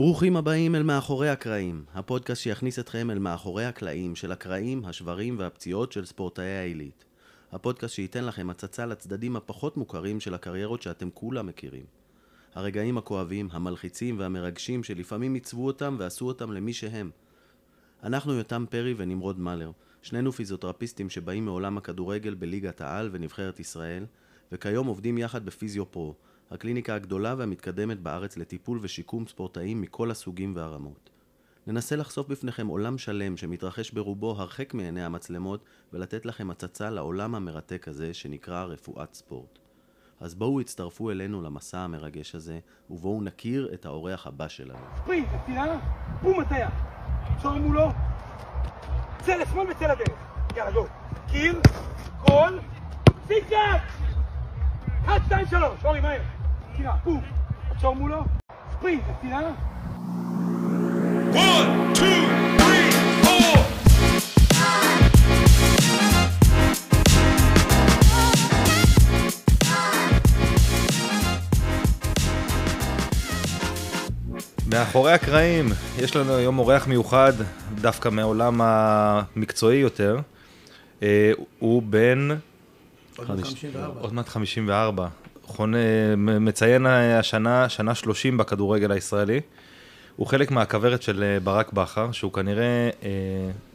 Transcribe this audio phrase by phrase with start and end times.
[0.00, 5.92] ברוכים הבאים אל מאחורי הקרעים, הפודקאסט שיכניס אתכם אל מאחורי הקלעים של הקרעים, השברים והפציעות
[5.92, 7.04] של ספורטאי העילית.
[7.52, 11.84] הפודקאסט שייתן לכם הצצה לצדדים הפחות מוכרים של הקריירות שאתם כולם מכירים.
[12.54, 17.10] הרגעים הכואבים, המלחיצים והמרגשים שלפעמים עיצבו אותם ועשו אותם למי שהם.
[18.02, 19.70] אנחנו יותם פרי ונמרוד מלר,
[20.02, 24.06] שנינו פיזיותרפיסטים שבאים מעולם הכדורגל בליגת העל ונבחרת ישראל,
[24.52, 26.14] וכיום עובדים יחד בפיזיו פרו,
[26.50, 31.10] הקליניקה הגדולה והמתקדמת בארץ לטיפול ושיקום ספורטאים מכל הסוגים והרמות.
[31.66, 37.88] ננסה לחשוף בפניכם עולם שלם שמתרחש ברובו הרחק מעיני המצלמות ולתת לכם הצצה לעולם המרתק
[37.88, 39.58] הזה שנקרא רפואת ספורט.
[40.20, 42.58] אז בואו הצטרפו אלינו למסע המרגש הזה,
[42.90, 44.78] ובואו נכיר את האורח הבא שלנו.
[46.22, 47.88] בום מולו,
[49.22, 50.18] צא לשמאל וצא לדרך.
[50.56, 50.88] יאללה, גול.
[51.30, 51.60] קיר,
[52.26, 52.60] גול,
[53.28, 53.78] זיגזג!
[55.04, 56.39] אחד, שתיים, שלוש, אורי, מהר.
[56.80, 57.22] קירה, בום.
[57.80, 58.24] שור מולו,
[58.82, 58.98] three,
[63.24, 63.58] four.
[74.66, 77.32] מאחורי הקרעים, יש לנו היום אורח מיוחד,
[77.74, 80.18] דווקא מהעולם המקצועי יותר.
[81.02, 82.28] אה, הוא בן...
[84.00, 85.08] עוד מעט 54.
[85.50, 89.40] חונה, מציין השנה, שנה 30 בכדורגל הישראלי.
[90.16, 93.08] הוא חלק מהכוורת של אה, ברק בכר, שהוא כנראה אה,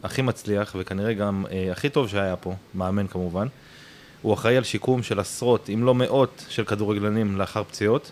[0.03, 3.47] הכי מצליח וכנראה גם אה, הכי טוב שהיה פה, מאמן כמובן.
[4.21, 8.11] הוא אחראי על שיקום של עשרות, אם לא מאות, של כדורגלנים לאחר פציעות.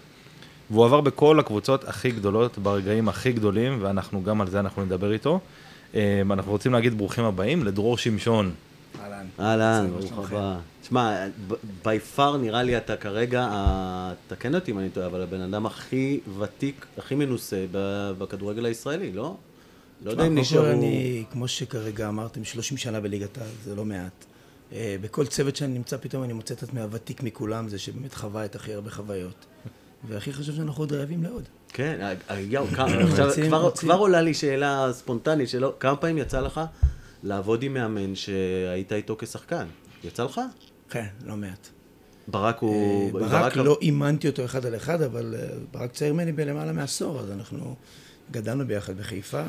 [0.72, 5.12] והוא עבר בכל הקבוצות הכי גדולות, ברגעים הכי גדולים, ואנחנו, גם על זה אנחנו נדבר
[5.14, 5.40] איתו.
[5.96, 8.52] אה, אנחנו רוצים להגיד ברוכים הבאים לדרור שמשון.
[9.02, 9.26] אהלן.
[9.40, 10.32] אהלן, ברוך.
[10.32, 10.58] הבא.
[10.82, 11.26] תשמע,
[11.86, 15.66] בי פאר נראה לי אתה כרגע, ה- תקן אותי אם אני טועה, אבל הבן אדם
[15.66, 17.66] הכי ותיק, הכי מנוסה
[18.18, 19.36] בכדורגל הישראלי, לא?
[20.06, 20.66] לא יודע אם נשארו...
[20.66, 24.26] אני, כמו שכרגע אמרתם, 30 שנה בליגת העל, זה לא מעט.
[24.74, 28.46] אה, בכל צוות שאני נמצא, פתאום אני מוצא את עצמי הוותיק מכולם, זה שבאמת חווה
[28.46, 29.46] את הכי הרבה חוויות.
[30.08, 31.44] והכי חשוב שאנחנו עוד רעבים לעוד.
[31.70, 32.66] כן, אה, אה, יואו,
[33.80, 35.50] כבר- עולה לי שאלה ספונטנית
[35.80, 36.62] כמה פעמים יצא לך
[37.24, 39.66] לעבוד עם מאמן שהיית איתו כשחקן?
[40.04, 40.42] יצא לך?
[40.90, 41.68] כן, לא מעט.
[42.28, 43.22] ברק הוא...
[43.22, 47.20] אה, ברק לא אימנתי אותו אחד על אחד, אבל אה, ברק צעיר ממני בלמעלה מעשור,
[47.20, 47.76] אז אנחנו
[48.32, 49.44] גדלנו ביחד בחיפה.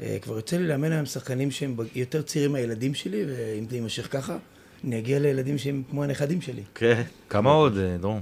[0.00, 4.12] אה, כבר יוצא לי לאמן היום שחקנים שהם יותר צעירים מהילדים שלי, ואם זה יימשך
[4.12, 4.36] ככה,
[4.84, 6.62] אני אגיע לילדים שהם כמו הנכדים שלי.
[6.74, 7.02] כן.
[7.28, 8.18] כמה עוד, דרור?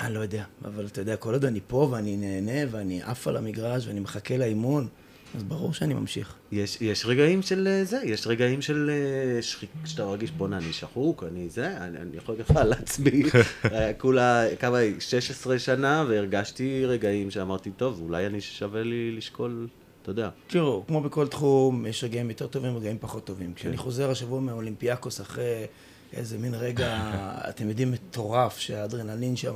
[0.00, 3.36] אני לא יודע, אבל אתה יודע, כל עוד אני פה ואני נהנה ואני עף על
[3.36, 4.88] המגרש ואני מחכה לאימון,
[5.34, 6.34] אז ברור שאני ממשיך.
[6.52, 10.72] יש, יש רגעים של אה, זה, יש רגעים של אה, שחיק, שאתה מרגיש, בואנה, אני
[10.72, 13.22] שחוק, אני זה, אני, אני יכול להגיד לך על עצמי,
[13.98, 19.68] כולה, כמה, 16 שנה, והרגשתי רגעים שאמרתי, טוב, אולי אני שווה לי לשקול,
[20.02, 20.28] אתה יודע.
[20.46, 23.54] תראו, כמו בכל תחום, יש רגעים יותר טובים ורגעים פחות טובים.
[23.54, 25.66] כשאני חוזר השבוע מאולימפיאקוס אחרי
[26.12, 26.98] איזה מין רגע,
[27.50, 29.54] אתם יודעים, מטורף, שהאדרנלין שם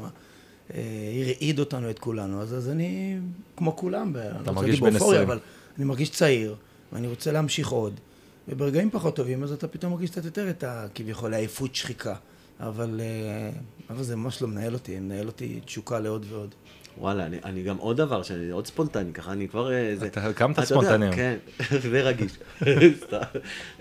[0.74, 0.80] אה,
[1.20, 3.16] הרעיד אותנו, את כולנו, אז, אז אני,
[3.56, 5.30] כמו כולם, ב- אני לא רוצה מרגיש להגיד בן באופוריה, 20.
[5.30, 5.38] אבל
[5.76, 6.54] אני מרגיש צעיר,
[6.92, 8.00] ואני רוצה להמשיך עוד.
[8.48, 12.14] וברגעים פחות טובים, אז אתה פתאום מרגיש קצת יותר את הכביכול העייפות שחיקה.
[12.60, 13.50] אבל, אה,
[13.90, 16.54] אבל זה ממש לא מנהל אותי, מנהל אותי תשוקה לעוד ועוד.
[16.98, 19.72] וואלה, אני, אני גם עוד דבר, שאני עוד ספונטני, ככה אני כבר...
[19.72, 21.12] אה, זה, אתה קמת ספונטני.
[21.12, 21.36] כן,
[21.90, 22.32] ורגיש.
[23.06, 23.18] סתם.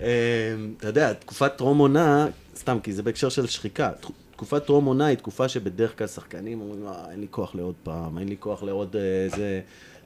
[0.00, 2.26] אה, אתה יודע, תקופת טרום עונה,
[2.56, 3.90] סתם, כי זה בהקשר של שחיקה.
[4.32, 8.18] תקופת טרום עונה היא תקופה שבדרך כלל שחקנים אומרים, "אה, אין לי כוח לעוד פעם,
[8.18, 9.60] אין לי כוח לעוד אה,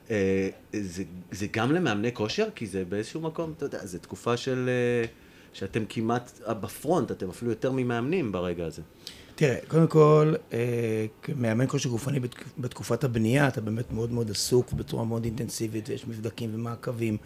[0.09, 0.15] זה...
[0.73, 4.69] אה, זה, זה גם למאמני כושר, כי זה באיזשהו מקום, אתה יודע, זו תקופה של...
[4.69, 5.05] אה,
[5.53, 8.81] שאתם כמעט אה, בפרונט, אתם אפילו יותר ממאמנים ברגע הזה.
[9.35, 10.33] תראה, קודם כל,
[11.21, 16.07] כמאמן כושר גופני בתק- בתקופת הבנייה, אתה באמת מאוד מאוד עסוק בצורה מאוד אינטנסיבית, ויש
[16.07, 17.17] מבדקים ומעקבים,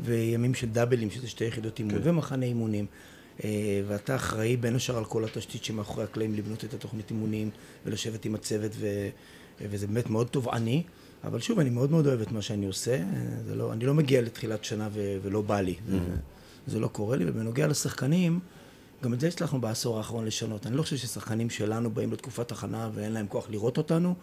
[0.00, 2.08] וימים של דאבלים, שזה שתי יחידות אימון, כן.
[2.08, 2.86] ומחנה אימונים.
[3.88, 7.50] ואתה אחראי בין השאר על כל התשתית שמאחורי הקלעים, לבנות את התוכנית אימונים,
[7.86, 9.08] ולשבת עם הצוות, ו...
[9.60, 10.82] וזה באמת מאוד תובעני.
[11.24, 12.98] אבל שוב, אני מאוד מאוד אוהב את מה שאני עושה.
[13.54, 15.16] לא, אני לא מגיע לתחילת שנה ו...
[15.22, 15.74] ולא בא לי.
[15.88, 15.98] זה,
[16.66, 17.24] זה לא קורה לי.
[17.28, 18.40] ובנוגע לשחקנים,
[19.02, 20.66] גם את זה הצלחנו בעשור האחרון לשנות.
[20.66, 24.14] אני לא חושב ששחקנים שלנו באים לתקופת הכנה ואין להם כוח לראות אותנו,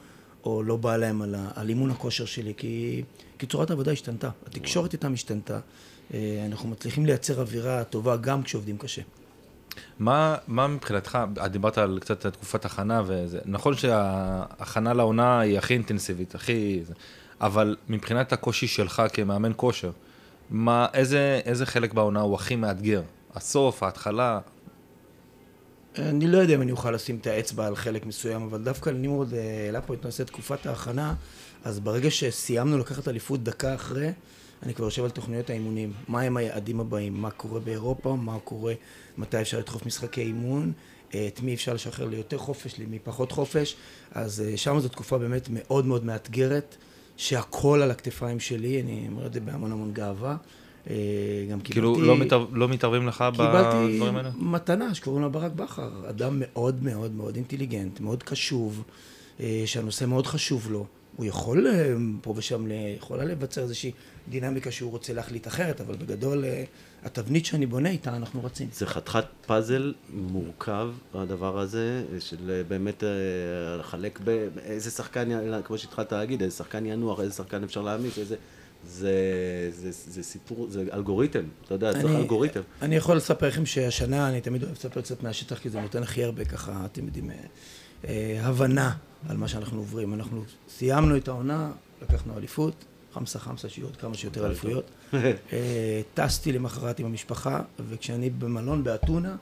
[0.43, 3.03] או לא בא להם על, ה- על אימון הכושר שלי, כי,
[3.39, 4.29] כי צורת העבודה השתנתה.
[4.45, 5.59] התקשורת איתם השתנתה.
[6.13, 9.01] אה, אנחנו מצליחים לייצר אווירה טובה גם כשעובדים קשה.
[9.99, 15.73] מה, מה מבחינתך, את דיברת על קצת תקופת הכנה וזה, נכון שההכנה לעונה היא הכי
[15.73, 16.81] אינטנסיבית, הכי...
[17.41, 19.91] אבל מבחינת הקושי שלך כמאמן כושר,
[20.49, 23.01] מה, איזה, איזה חלק בעונה הוא הכי מאתגר?
[23.35, 24.39] הסוף, ההתחלה?
[25.97, 29.33] אני לא יודע אם אני אוכל לשים את האצבע על חלק מסוים, אבל דווקא נמרוד
[29.33, 31.13] אה, העלה פה את נושא תקופת ההכנה.
[31.63, 34.11] אז ברגע שסיימנו לקחת אליפות דקה אחרי,
[34.63, 35.93] אני כבר יושב על תוכניות האימונים.
[36.07, 37.21] מה הם היעדים הבאים?
[37.21, 38.15] מה קורה באירופה?
[38.15, 38.73] מה קורה?
[39.17, 40.71] מתי אפשר לדחוף משחקי אימון?
[41.15, 43.75] אה, את מי אפשר לשחרר ליותר חופש, למי פחות חופש.
[44.11, 46.75] אז אה, שם זו תקופה באמת מאוד מאוד מאתגרת,
[47.17, 50.35] שהכל על הכתפיים שלי, אני אומר את זה בהמון המון גאווה.
[50.89, 50.95] אה,
[51.51, 51.73] גם קיבלתי...
[51.73, 52.45] כאילו, לא, מתער...
[52.51, 54.31] לא מתערבים לך בדברים האלה?
[54.31, 58.83] קיבלתי מתנה שקוראים לה ברק בכר, אדם מאוד מאוד מאוד אינטליגנט, מאוד קשוב,
[59.65, 60.85] שהנושא מאוד חשוב לו.
[61.19, 61.67] הוא יכול
[62.21, 62.67] פה ושם,
[62.97, 63.91] יכול לבצר איזושהי
[64.29, 66.45] דינמיקה שהוא רוצה להחליט אחרת, אבל בגדול
[67.03, 68.67] התבנית שאני בונה איתה, אנחנו רצים.
[68.73, 73.09] זה חתיכת פאזל מורכב, הדבר הזה, של באמת אה,
[73.79, 75.29] לחלק באיזה שחקן,
[75.63, 78.35] כמו שהתחלת להגיד, איזה שחקן ינוח, איזה שחקן אפשר להעמיס, איזה...
[78.87, 79.11] זה,
[79.71, 82.61] זה, זה סיפור, זה אלגוריתם, אתה יודע, צריך אלגוריתם.
[82.81, 86.23] אני יכול לספר לכם שהשנה, אני תמיד אוהב לספר קצת מהשטח, כי זה נותן הכי
[86.23, 87.35] הרבה ככה, אתם יודעים, אה,
[88.07, 88.93] אה, הבנה
[89.27, 90.13] על מה שאנחנו עוברים.
[90.13, 91.71] אנחנו סיימנו את העונה,
[92.01, 94.85] לקחנו אליפות, חמסה חמסה, שיהיו עוד כמה שיותר אליפויות.
[95.53, 99.35] אה, טסתי למחרת עם המשפחה, וכשאני במלון באתונה,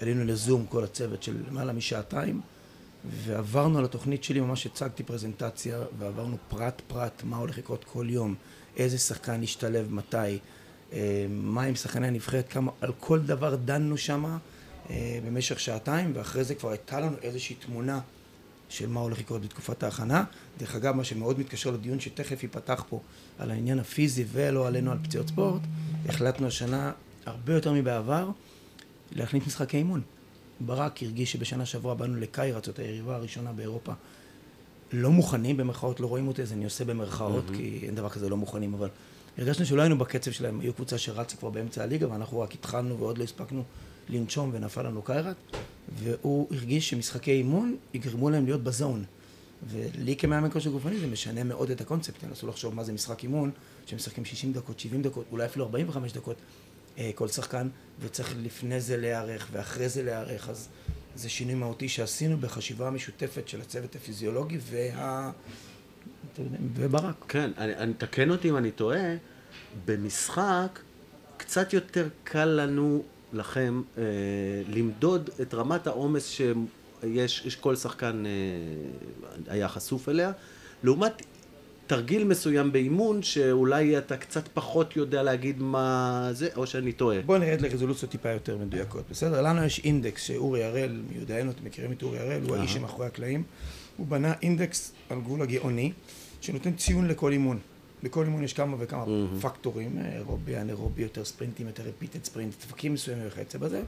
[0.00, 2.40] עלינו לזום כל הצוות של למעלה משעתיים,
[3.04, 8.34] ועברנו על התוכנית שלי, ממש הצגתי פרזנטציה, ועברנו פרט פרט, מה הולך לקרות כל יום,
[8.76, 10.38] איזה שחקן ישתלב, מתי,
[10.92, 14.38] אה, מה עם שחקני הנבחרת, כמה, על כל דבר דנו שמה
[14.90, 18.00] אה, במשך שעתיים, ואחרי זה כבר הייתה לנו איזושהי תמונה
[18.72, 20.24] של מה הולך לקרות בתקופת ההכנה.
[20.58, 23.00] דרך אגב, מה שמאוד מתקשר לדיון שתכף ייפתח פה
[23.38, 25.60] על העניין הפיזי ולא עלינו על פציעות ספורט,
[26.08, 26.92] החלטנו השנה,
[27.26, 28.30] הרבה יותר מבעבר,
[29.12, 30.00] להכניס משחקי אימון.
[30.60, 33.92] ברק הרגיש שבשנה שעברה באנו לקיירה, זאת היריבה הראשונה באירופה.
[34.92, 37.56] לא מוכנים, במרכאות, לא רואים אותי, אז אני עושה במרכאות, mm-hmm.
[37.56, 38.88] כי אין דבר כזה לא מוכנים, אבל
[39.38, 43.18] הרגשנו שלא היינו בקצב שלהם, היו קבוצה שרצה כבר באמצע הליגה, ואנחנו רק התחלנו ועוד
[43.18, 43.64] לא הספקנו
[44.08, 45.36] לנשום ונפל לנו קיירת,
[45.98, 49.04] והוא הרגיש שמשחקי אימון יגרמו להם להיות בזון.
[49.68, 53.50] ולי כמאמן כושר גופני זה משנה מאוד את הקונספט, תנסו לחשוב מה זה משחק אימון,
[53.86, 56.36] שמשחקים 60 דקות, 70 דקות, אולי אפילו 45 דקות
[56.98, 57.68] אה, כל שחקן,
[58.00, 60.68] וצריך לפני זה להיערך ואחרי זה להיערך, אז
[61.16, 65.30] זה שינוי מהותי שעשינו בחשיבה המשותפת של הצוות הפיזיולוגי וה...
[66.74, 67.24] וברק.
[67.28, 69.14] כן, אני, אני, תקן אותי אם אני טועה,
[69.84, 70.78] במשחק
[71.36, 73.02] קצת יותר קל לנו
[73.32, 74.02] לכם אה,
[74.68, 80.32] למדוד את רמת העומס שיש, יש כל שחקן אה, היה חשוף אליה,
[80.82, 81.22] לעומת
[81.86, 87.22] תרגיל מסוים באימון, שאולי אתה קצת פחות יודע להגיד מה זה, או שאני טועה.
[87.22, 89.42] בוא נרד לרזולוציות טיפה יותר מדויקות, בסדר?
[89.42, 93.42] לנו יש אינדקס שאורי הראל, מיודענו, אתם מכירים את אורי הראל, הוא האיש שמאחורי הקלעים.
[93.96, 95.92] הוא בנה אינדקס על גבול הגאוני,
[96.40, 97.58] שנותן ציון לכל אימון.
[98.02, 99.40] בכל אימון יש כמה וכמה mm-hmm.
[99.42, 103.82] פקטורים, אירובי, אנאירובי, יותר ספרינטים, יותר רפיטד ספרינט, דפקים מסוימים וכיוצא בזה.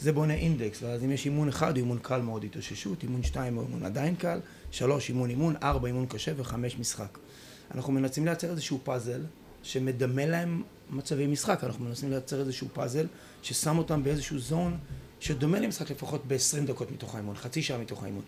[0.00, 3.54] זה בונה אינדקס, ואז אם יש אימון אחד, הוא אימון קל מאוד התאוששות, אימון שתיים
[3.54, 4.40] הוא אימון עדיין קל,
[4.70, 7.18] שלוש אימון אימון, ארבע אימון קשה וחמש משחק.
[7.74, 9.20] אנחנו מנסים לייצר איזשהו פאזל
[9.62, 13.06] שמדמה להם מצבי משחק, אנחנו מנסים לייצר איזשהו פאזל
[13.42, 14.76] ששם אותם באיזשהו זון
[15.20, 18.22] שדומה למשחק לפחות ב-20 דקות מתוך האימון, חצי שעה מתוך האימון.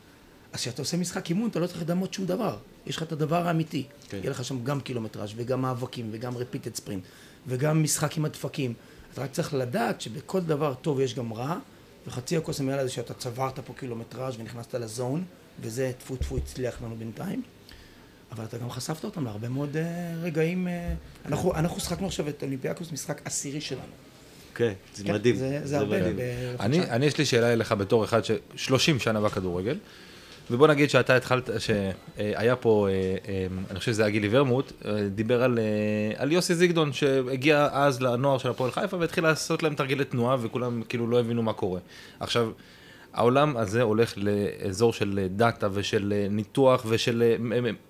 [0.52, 2.56] אז כשאתה עושה משחק אימון, אתה לא צריך לדמות שום דבר.
[2.86, 3.84] יש לך את הדבר האמיתי.
[4.08, 4.16] כן.
[4.16, 7.04] יהיה לך שם גם קילומטראז' וגם מאבקים וגם רפיטד ספרינט
[7.46, 8.74] וגם משחק עם הדפקים.
[9.12, 11.58] אתה רק צריך לדעת שבכל דבר טוב יש גם רע,
[12.06, 15.24] וחצי הכוס המעלה זה שאתה צברת פה קילומטראז' ונכנסת לזון,
[15.60, 17.42] וזה טפו טפו הצליח לנו בינתיים.
[18.32, 19.78] אבל אתה גם חשפת אותם להרבה מאוד uh,
[20.22, 20.66] רגעים.
[20.66, 20.70] Uh,
[21.28, 23.82] אנחנו, אנחנו שחקנו עכשיו את אולימפיאקוס, משחק עשירי שלנו.
[24.54, 25.36] כן, זה כן, מדהים.
[25.36, 25.96] זה, זה, זה הרבה.
[26.60, 29.78] אני, אני, יש לי שאלה אליך בתור אחד ש-30 שנה בכדורגל.
[30.50, 35.08] ובוא נגיד שאתה התחלת, שהיה פה, אה, אה, אני חושב שזה היה גילי ורמוט, אה,
[35.08, 35.58] דיבר על,
[36.16, 40.82] על יוסי זיגדון, שהגיע אז לנוער של הפועל חיפה והתחיל לעשות להם תרגילי תנועה וכולם
[40.88, 41.80] כאילו לא הבינו מה קורה.
[42.20, 42.50] עכשיו,
[43.12, 47.34] העולם הזה הולך לאזור של דאטה ושל ניתוח ושל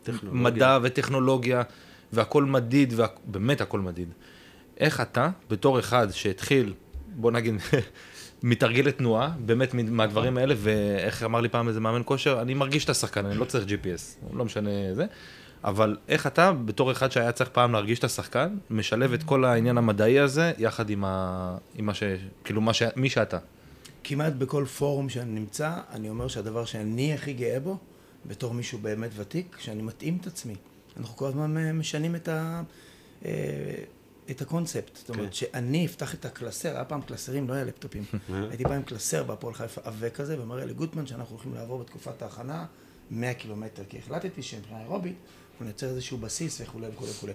[0.02, 0.42] טכנולוגיה.
[0.42, 1.62] מדע וטכנולוגיה,
[2.12, 4.08] והכל מדיד, ובאמת הכל מדיד.
[4.80, 6.74] איך אתה, בתור אחד שהתחיל,
[7.14, 7.54] בוא נגיד,
[8.46, 12.90] מתרגלת תנועה, באמת מהדברים האלה, ואיך אמר לי פעם איזה מאמן כושר, אני מרגיש את
[12.90, 15.06] השחקן, אני לא צריך GPS, לא משנה זה,
[15.64, 19.78] אבל איך אתה, בתור אחד שהיה צריך פעם להרגיש את השחקן, משלב את כל העניין
[19.78, 21.56] המדעי הזה, יחד עם, ה...
[21.74, 22.02] עם מה ש...
[22.44, 22.82] כאילו, מה ש...
[22.96, 23.38] מי שאתה.
[24.04, 27.78] כמעט בכל פורום שאני נמצא, אני אומר שהדבר שאני הכי גאה בו,
[28.26, 30.54] בתור מישהו באמת ותיק, שאני מתאים את עצמי.
[30.96, 32.62] אנחנו כל הזמן אה, משנים את ה...
[34.28, 34.96] אה, את הקונספט.
[34.96, 35.32] זאת אומרת, כן.
[35.32, 38.04] שאני אפתח את הקלסר, היה פעם קלסרים, לא היה לפטופים.
[38.50, 42.66] הייתי בא עם קלסר בהפועל חיפה עבה כזה, ומראה לגוטמן שאנחנו הולכים לעבור בתקופת ההכנה
[43.10, 45.14] 100 קילומטר, כי החלטתי שמבחינה אירובית,
[45.52, 47.32] אנחנו נייצר איזשהו בסיס וכולי וכולי וכולי.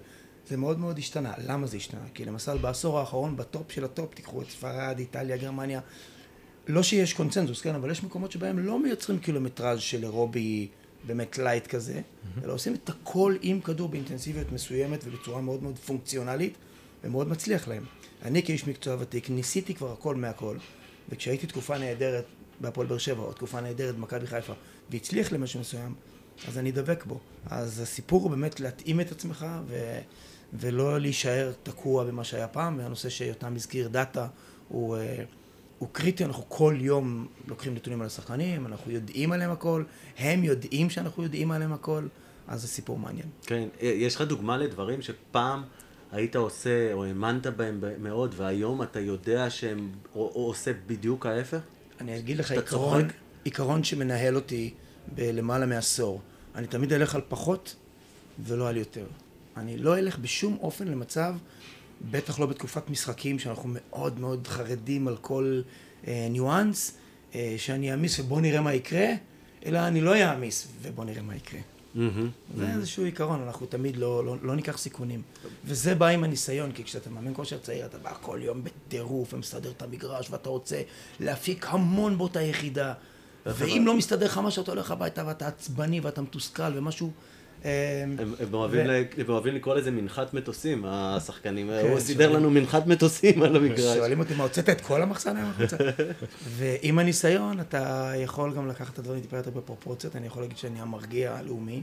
[0.48, 1.33] זה מאוד מאוד השתנה.
[1.48, 2.05] למה זה השתנה?
[2.13, 5.79] כי למשל בעשור האחרון, ב top של ה top, תיקחו את ספרד, איטליה, גרמניה,
[6.67, 10.67] לא שיש קונצנזוס, כן, אבל יש מקומות שבהם לא מייצרים קילומטראז' של אירובי
[11.07, 12.01] באמת light כזה,
[12.43, 16.57] אלא עושים את הכל עם כדור באינטנסיביות מסוימת ובצורה מאוד מאוד פונקציונלית,
[17.03, 17.84] ומאוד מצליח להם.
[18.25, 20.58] אני כאיש מקצוע ותיק ניסיתי כבר הכל מהכל,
[21.10, 22.25] וכשהייתי תקופה נהדרת
[22.60, 24.53] בהפועל באר שבע, או תקופה נהדרת במכבי חיפה,
[24.89, 25.96] והצליח למשהו מסוים,
[26.48, 27.20] אז אני דבק בו.
[27.46, 30.00] אז הסיפור הוא באמת להתאים את עצמך, ו...
[30.53, 34.27] ולא להישאר תקוע במה שהיה פעם, והנושא שיותם הזכיר, data,
[34.67, 35.24] הוא, אה,
[35.79, 39.84] הוא קריטי, אנחנו כל יום לוקחים נתונים על השחקנים, אנחנו יודעים עליהם הכל,
[40.17, 42.08] הם יודעים שאנחנו יודעים עליהם הכל,
[42.48, 43.27] אז זה סיפור מעניין.
[43.46, 45.63] כן, יש לך דוגמה לדברים שפעם
[46.12, 51.60] היית עושה, או האמנת בהם מאוד, והיום אתה יודע שהם, או, או עושה בדיוק ההפך?
[52.01, 53.13] אני אגיד לך עיקרון, צוחק?
[53.44, 54.74] עיקרון שמנהל אותי
[55.15, 56.22] בלמעלה מעשור.
[56.56, 57.75] אני תמיד אלך על פחות
[58.39, 59.06] ולא על יותר.
[59.58, 61.36] אני לא אלך בשום אופן למצב,
[62.12, 65.62] בטח לא בתקופת משחקים, שאנחנו מאוד מאוד חרדים על כל
[66.08, 66.98] אה, ניואנס,
[67.36, 69.08] אה, שאני אעמיס ובוא נראה מה יקרה,
[69.65, 71.60] אלא אני לא אעמיס ובוא נראה מה יקרה.
[71.95, 72.29] מהמם.
[72.57, 75.21] זה איזשהו עיקרון, אנחנו תמיד לא, לא, לא ניקח סיכונים.
[75.65, 79.71] וזה בא עם הניסיון, כי כשאתה מאמן כושר צעיר, אתה בא כל יום בטירוף ומסדר
[79.71, 80.81] את המגרש, ואתה רוצה
[81.19, 82.93] להפיק המון באותה יחידה.
[83.45, 87.12] ואם לא מסתדר לך משהו, אתה הולך הביתה ואתה עצבני ואתה מתוסכל ומשהו...
[87.65, 89.03] אה, הם, הם, אוהבים ו- ל...
[89.18, 91.68] הם אוהבים לקרוא לזה מנחת מטוסים, השחקנים.
[91.68, 93.98] כן, הוא סידר לנו מנחת מטוסים על המגרש.
[93.98, 95.77] שואלים אותי, מה, הוצאת את כל המחסן היום החוצה?
[96.58, 100.15] ועם הניסיון, אתה יכול גם לקחת את הדברים טיפה יותר בפרופורציות.
[100.15, 101.82] אני יכול להגיד שאני המרגיע הלאומי,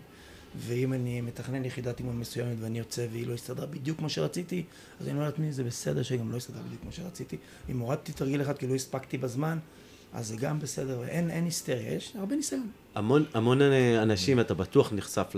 [0.57, 4.63] ואם אני מתכנן יחידת אימון מסוימת ואני יוצא והיא לא הסתדרה בדיוק כמו שרציתי,
[5.01, 7.37] אז אני אומר לעצמי, זה בסדר שגם לא הסתדרה בדיוק כמו שרציתי.
[7.69, 9.59] אם הורדתי תרגיל אחד כי לא הספקתי בזמן,
[10.13, 12.69] אז זה גם בסדר, אין, אין היסטריה, יש הרבה ניסיון.
[12.95, 13.63] המון, המון
[14.03, 15.35] אנשים, אתה בטוח נחשף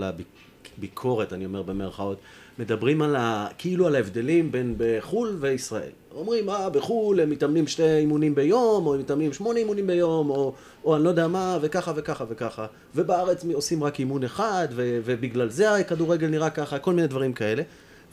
[0.77, 2.17] לביקורת, אני אומר במרכאות,
[2.59, 3.47] מדברים על ה...
[3.57, 5.91] כאילו על ההבדלים בין בחו"ל וישראל.
[6.15, 10.53] אומרים, אה, בחו"ל הם מתאמנים שתי אימונים ביום, או הם מתאמנים שמונה אימונים ביום, או,
[10.85, 12.65] או אני לא יודע מה, וככה וככה וככה.
[12.95, 17.63] ובארץ עושים רק אימון אחד, ו, ובגלל זה הכדורגל נראה ככה, כל מיני דברים כאלה.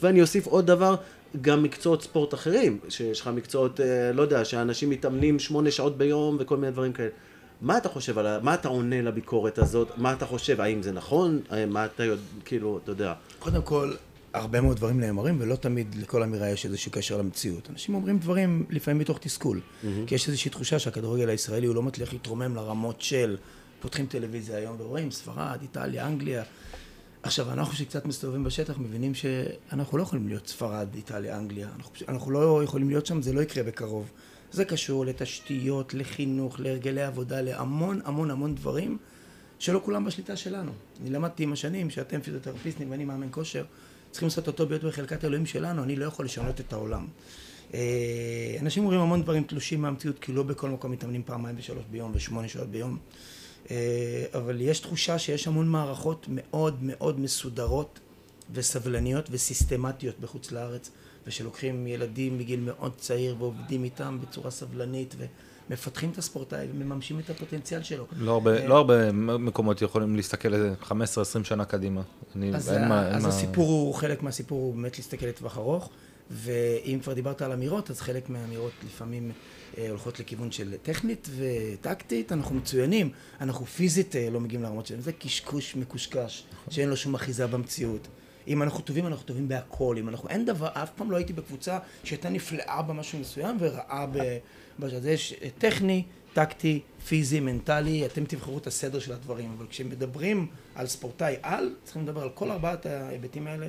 [0.02, 0.94] ואני אוסיף עוד דבר,
[1.40, 6.36] גם מקצועות ספורט אחרים, שיש לך מקצועות, אה, לא יודע, שאנשים מתאמנים שמונה שעות ביום
[6.40, 7.08] וכל מיני דברים כאלה.
[7.60, 8.38] מה אתה חושב על ה...
[8.42, 9.88] מה אתה עונה לביקורת הזאת?
[9.96, 10.60] מה אתה חושב?
[10.60, 11.40] האם זה נכון?
[11.52, 13.14] אה, מה אתה יודע, כאילו, אתה יודע.
[13.38, 13.92] קודם כל,
[14.34, 17.70] הרבה מאוד דברים נאמרים, ולא תמיד לכל אמירה יש איזשהו קשר למציאות.
[17.70, 19.60] אנשים אומרים דברים לפעמים מתוך תסכול.
[20.06, 23.36] כי יש איזושהי תחושה שהכדורגל הישראלי הוא לא מצליח להתרומם לרמות של
[23.80, 26.42] פותחים טלוויזיה היום ורואים ספרד, איטליה, אנגליה.
[27.28, 31.68] עכשיו, אנחנו שקצת מסתובבים בשטח מבינים שאנחנו לא יכולים להיות ספרד, איטליה, אנגליה.
[31.76, 34.10] אנחנו, אנחנו לא יכולים להיות שם, זה לא יקרה בקרוב.
[34.52, 38.98] זה קשור לתשתיות, לחינוך, להרגלי עבודה, להמון המון המון דברים
[39.58, 40.72] שלא כולם בשליטה שלנו.
[41.00, 43.64] אני למדתי עם השנים שאתם פיזיותרפיסטים ואני מאמן כושר,
[44.10, 47.06] צריכים לעשות אותו להיות בחלקת אלוהים שלנו, אני לא יכול לשנות את העולם.
[47.74, 52.12] אה, אנשים אומרים המון דברים תלושים מהמציאות, כי לא בכל מקום מתאמנים פעמיים ושלוש ביום
[52.14, 52.98] ושמונה שעות ביום.
[53.70, 53.76] אה,
[54.34, 57.98] אבל יש תחושה שיש המון מערכות מאוד מאוד מסודרות
[58.52, 60.90] וסבלניות וסיסטמטיות בחוץ לארץ,
[61.26, 65.14] ושלוקחים ילדים מגיל מאוד צעיר ועובדים איתם בצורה סבלנית
[65.70, 68.04] ומפתחים את הספורטאי ומממשים את הפוטנציאל שלו.
[68.16, 70.92] לא הרבה, לא הרבה מקומות יכולים להסתכל איזה 15-20
[71.44, 72.02] שנה קדימה.
[72.36, 73.28] אני, אז, אין ה- מה, אין אז מה...
[73.28, 75.90] הסיפור הוא, חלק מהסיפור הוא באמת להסתכל לטווח ארוך,
[76.30, 79.34] ואם כבר דיברת על אמירות, אז חלק מהאמירות לפעמים אה,
[79.88, 85.12] הולכות לכיוון של טכנית וטקטית, אנחנו מצוינים, אנחנו פיזית אה, לא מגיעים לרמות שלהם, זה
[85.12, 88.08] קשקוש מקושקש, שאין לו שום אחיזה במציאות.
[88.48, 89.96] אם אנחנו טובים, אנחנו טובים בהכל.
[89.98, 90.28] אם אנחנו...
[90.28, 94.38] אין דבר, אף פעם לא הייתי בקבוצה שהייתה נפלאה במשהו מסוים ורעה ב...
[94.82, 99.54] אז יש אה, טכני, טקטי, פיזי, מנטלי, אתם תבחרו את הסדר של הדברים.
[99.58, 103.66] אבל כשמדברים על ספורטאי על, צריכים לדבר על כל ארבעת ההיבטים האלה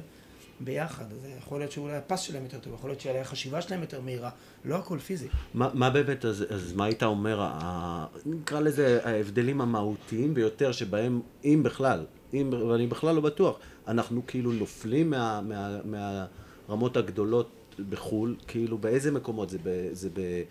[0.59, 1.05] ביחד.
[1.11, 4.29] אז יכול להיות שאולי הפס שלהם יותר טוב, יכול להיות שאולי החשיבה שלהם יותר מהירה.
[4.65, 5.27] לא הכל פיזי.
[5.53, 11.21] מה, מה באמת, אז, אז מה היית אומר, ה, נקרא לזה ההבדלים המהותיים ביותר שבהם,
[11.43, 15.79] אם בכלל, אם, ואני בכלל לא בטוח, אנחנו כאילו נופלים מה, מה,
[16.67, 20.43] מהרמות הגדולות בחו"ל, כאילו באיזה מקומות זה, ב, זה ב...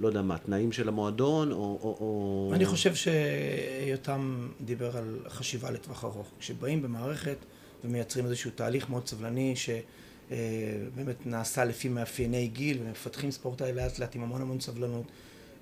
[0.00, 1.56] לא יודע מה, תנאים של המועדון, או...
[1.56, 2.50] או, או...
[2.54, 6.30] אני חושב שיותם דיבר על חשיבה לטווח ארוך.
[6.38, 7.36] כשבאים במערכת
[7.84, 14.22] ומייצרים איזשהו תהליך מאוד סבלני, שבאמת נעשה לפי מאפייני גיל, ומפתחים ספורטאי לאט לאט עם
[14.22, 15.04] המון המון סבלנות,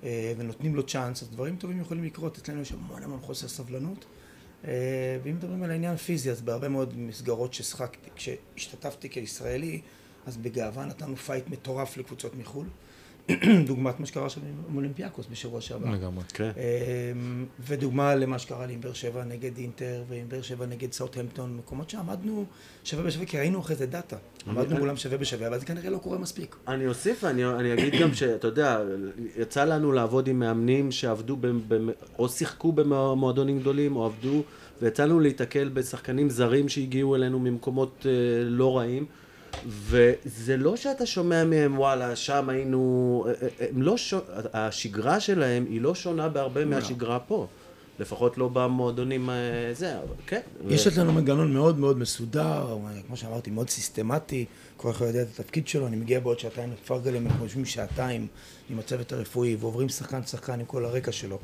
[0.03, 2.37] אה, ונותנים לו צ'אנס, אז דברים טובים יכולים לקרות.
[2.37, 4.05] אצלנו יש המון המון חוסר סבלנות.
[4.67, 9.81] אה, ואם מדברים על העניין הפיזי, אז בהרבה מאוד מסגרות ששחקתי, כשהשתתפתי כישראלי,
[10.25, 12.67] אז בגאווה נתנו fight מטורף לקבוצות מחו"ל.
[13.67, 15.89] דוגמת מה שקרה שם עם אולימפיאקוס בשבוע שעבר.
[15.89, 16.23] לגמרי.
[16.33, 16.51] כן.
[16.57, 21.57] אמ, ודוגמה למה שקרה לי עם באר שבע נגד אינטר, ועם באר שבע נגד סאוטהמפטון,
[21.57, 22.45] מקומות שעמדנו
[22.83, 24.17] שווה בשווה, כי ראינו אחרי זה data.
[24.47, 26.55] עמדנו מולם שווה בשווה, אבל זה כנראה לא קורה מספיק.
[26.67, 28.79] אני אוסיף, אני, אגיד גם שאתה יודע,
[29.37, 31.37] יצא לנו לעבוד עם מאמנים שעבדו,
[32.19, 34.43] או שיחקו במועדונים גדולים, או עבדו,
[34.81, 38.11] ויצא לנו להיתקל בשחקנים זרים שהגיעו אלינו ממקומות אה,
[38.43, 39.05] לא רעים,
[39.67, 43.25] וזה לא שאתה שומע מהם, וואלה, שם היינו...
[43.27, 44.13] אה, אה, הם לא ש...
[44.53, 47.47] השגרה שלהם היא לא שונה בהרבה מהשגרה פה.
[47.99, 49.35] לפחות לא במועדונים אה,
[49.73, 50.41] זה, אבל כן.
[50.67, 52.77] יש אצלנו מנגנון מאוד מאוד מסודר,
[53.07, 54.45] כמו שאמרתי, מאוד סיסטמטי,
[54.77, 58.27] כל אחד יודע את התפקיד שלו, אני מגיע בעוד שעתיים לכפר גלים, אנחנו יושבים שעתיים
[58.69, 61.39] עם הצוות הרפואי, ועוברים שחקן שחקן עם כל הרקע שלו.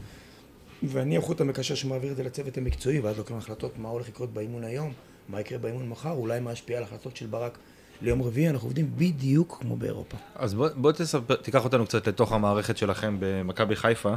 [0.83, 4.63] ואני החוט המקשר שמעביר את זה לצוות המקצועי, ואז לוקחים החלטות מה הולך לקרות באימון
[4.63, 4.93] היום,
[5.29, 7.57] מה יקרה באימון מחר, אולי מה ישפיע על החלטות של ברק
[8.01, 10.18] ליום רביעי, אנחנו עובדים בדיוק כמו באירופה.
[10.36, 14.13] אז בוא, בוא תספר, תיקח אותנו קצת לתוך המערכת שלכם במכבי חיפה.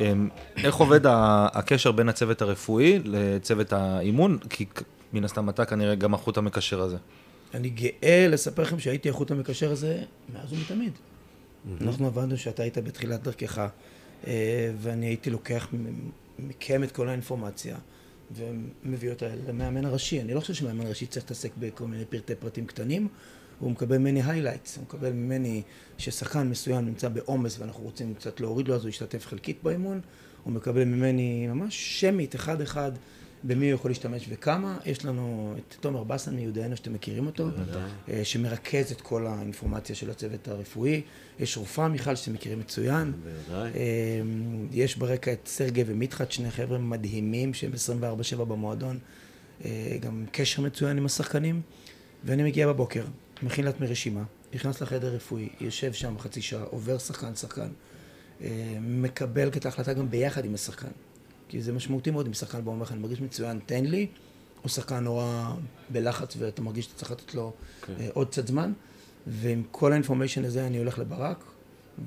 [0.00, 0.28] אמ,
[0.64, 4.38] איך עובד ה- הקשר בין הצוות הרפואי לצוות האימון?
[4.50, 4.66] כי
[5.12, 6.96] מן הסתם אתה כנראה גם החוט המקשר הזה.
[7.54, 10.02] אני גאה לספר לכם שהייתי החוט המקשר הזה
[10.34, 10.92] מאז ומתמיד.
[11.80, 13.66] אנחנו עבדנו שאתה היית בתחילת דרכך,
[14.26, 14.32] אה,
[14.80, 15.68] ואני הייתי לוקח
[16.38, 17.76] מכם את כל האינפורמציה
[18.32, 20.20] ומביא אותה למאמן הראשי.
[20.20, 23.08] אני לא חושב שמאמן ראשי צריך להתעסק בכל מיני פרטי פרטים קטנים,
[23.58, 25.62] הוא מקבל ממני highlights, הוא מקבל ממני
[25.98, 30.00] ששחקן מסוים נמצא בעומס ואנחנו רוצים קצת להוריד לו אז הוא ישתתף חלקית באימון,
[30.44, 32.92] הוא מקבל ממני ממש שמית אחד-אחד
[33.44, 34.78] במי הוא יכול להשתמש וכמה.
[34.86, 37.48] יש לנו את תומר בסן מיודענו שאתם מכירים אותו,
[38.08, 41.02] אה, שמרכז את כל האינפורמציה של הצוות הרפואי.
[41.38, 43.12] יש רופאה מיכל שאתם מכירים מצוין.
[43.12, 43.70] בוודאי.
[43.74, 44.20] אה,
[44.72, 48.98] יש ברקע את סרגי ומדחת, שני חבר'ה מדהימים שהם 24/7 במועדון.
[49.64, 51.62] אה, גם קשר מצוין עם השחקנים.
[52.24, 53.04] ואני מגיע בבוקר,
[53.42, 54.22] מכין לעצמי רשימה,
[54.54, 57.68] נכנס לחדר רפואי, יושב שם חצי שעה, עובר שחקן שחקן,
[58.42, 60.88] אה, מקבל את ההחלטה גם ביחד עם השחקן.
[61.48, 64.06] כי זה משמעותי מאוד אם שחקן בא ואומר לך, אני מרגיש מצוין, תן לי,
[64.64, 65.54] או שחקן נורא
[65.88, 67.52] בלחץ ואתה מרגיש שאתה צריך לתת לו
[67.88, 68.72] אה, עוד קצת זמן.
[69.26, 71.44] ועם כל האינפורמיישן הזה אני הולך לברק,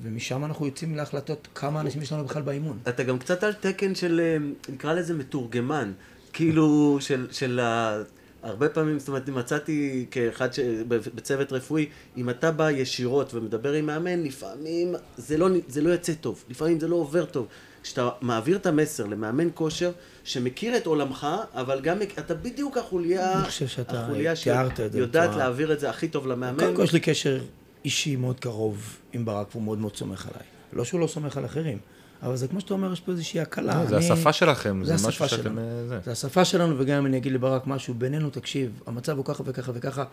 [0.01, 2.79] ומשם אנחנו יוצאים להחלטות כמה אנשים יש לנו בכלל באימון.
[2.89, 5.91] אתה גם קצת על תקן של, אה, נקרא לזה מתורגמן,
[6.34, 8.01] כאילו של, של ה...
[8.44, 10.60] הרבה פעמים, זאת אומרת, מצאתי כאחד ש...
[10.88, 16.14] בצוות רפואי, אם אתה בא ישירות ומדבר עם מאמן, לפעמים זה לא, זה לא יוצא
[16.14, 17.48] טוב, לפעמים זה לא עובר טוב.
[17.88, 19.92] כשאתה מעביר את המסר למאמן כושר,
[20.24, 25.80] שמכיר את עולמך, אבל גם אתה בדיוק החוליה, אני חושב שאתה החוליה שיודעת להעביר את
[25.80, 26.60] זה הכי טוב למאמן.
[26.60, 27.40] קודם כל יש לי קשר
[27.86, 30.48] אישי מאוד קרוב עם ברק, והוא מאוד מאוד סומך עליי.
[30.74, 31.78] לא שהוא לא סומך על אחרים,
[32.24, 33.84] אבל זה כמו שאתה אומר, יש פה איזושהי הקלה.
[33.84, 35.60] לא, זה השפה שלכם, זה משהו שאתם.
[35.60, 36.00] אה, זה.
[36.06, 39.72] זה השפה שלנו, וגם אם אני אגיד לברק משהו בינינו, תקשיב, המצב הוא ככה וככה
[39.76, 40.04] וככה,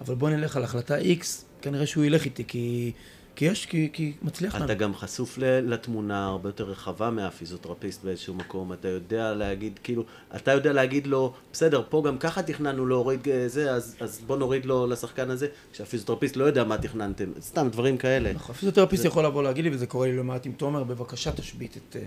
[0.00, 1.24] אבל בוא נלך על החלטה X,
[1.62, 2.92] כנראה שהוא ילך איתי, כי,
[3.36, 4.64] כי יש, כי, כי מצליח לנו.
[4.64, 10.04] אתה גם חשוף לתמונה הרבה יותר רחבה מהפיזיותרפיסט באיזשהו מקום, אתה יודע להגיד, כאילו,
[10.36, 14.36] אתה יודע להגיד לו, בסדר, פה גם ככה תכננו להוריד אה, זה, אז, אז בוא
[14.36, 18.32] נוריד לו לשחקן הזה, כשהפיזיותרפיסט לא יודע מה תכננתם, סתם דברים כאלה.
[18.32, 21.76] נכון, הפיזיותרפיסט יכול לבוא להגיד לי, וזה קורה לי לא מעט עם תומר, בבקשה תשבית
[21.76, 22.02] את אה,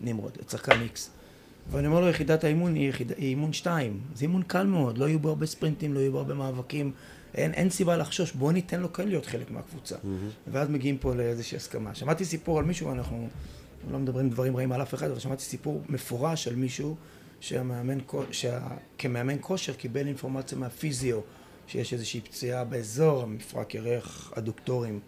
[0.00, 0.98] נמרוד, את שחקן X.
[1.70, 4.00] ואני אומר לו, יחידת האימון היא, יחיד, היא אימון 2.
[4.14, 6.92] זה אימון קל מאוד, לא יהיו בו הרבה ספרינטים, לא יהיו בו הרבה מאבקים.
[7.34, 9.96] אין, אין סיבה לחשוש, בוא ניתן לו כן להיות חלק מהקבוצה.
[9.96, 10.50] Mm-hmm.
[10.52, 11.94] ואז מגיעים פה לאיזושהי הסכמה.
[11.94, 13.28] שמעתי סיפור על מישהו, אנחנו
[13.90, 16.96] לא מדברים דברים רעים על אף אחד, אבל שמעתי סיפור מפורש על מישהו
[17.40, 17.98] שהמאמן,
[18.30, 18.60] שה,
[18.98, 21.20] כמאמן כושר קיבל אינפורמציה מהפיזיו,
[21.66, 25.00] שיש איזושהי פציעה באזור, המפרק ירך, אדוקטורים,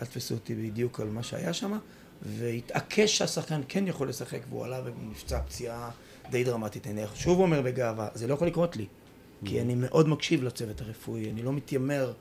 [0.00, 1.78] אל תתפסו אותי בדיוק על מה שהיה שם,
[2.22, 5.90] והתעקש שהשחקן כן יכול לשחק, והוא עלה ונפצע פציעה
[6.30, 6.86] די דרמטית.
[6.86, 8.86] אני שוב אומר בגאווה, זה לא יכול לקרות לי,
[9.44, 12.12] כי אני מאוד מקשיב לצוות הרפואי, אני לא מתיימר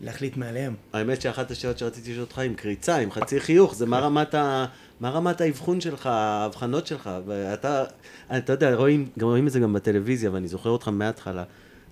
[0.00, 0.74] להחליט מעליהם.
[0.92, 4.66] האמת שאחת השאלות שרציתי לשאול אותך עם קריצה, עם חצי חיוך, זה מה רמת, ה...
[5.00, 7.84] מה רמת האבחון שלך, האבחנות שלך, ואתה,
[8.36, 11.44] אתה יודע, רואים, גם רואים את זה גם בטלוויזיה, ואני זוכר אותך מההתחלה.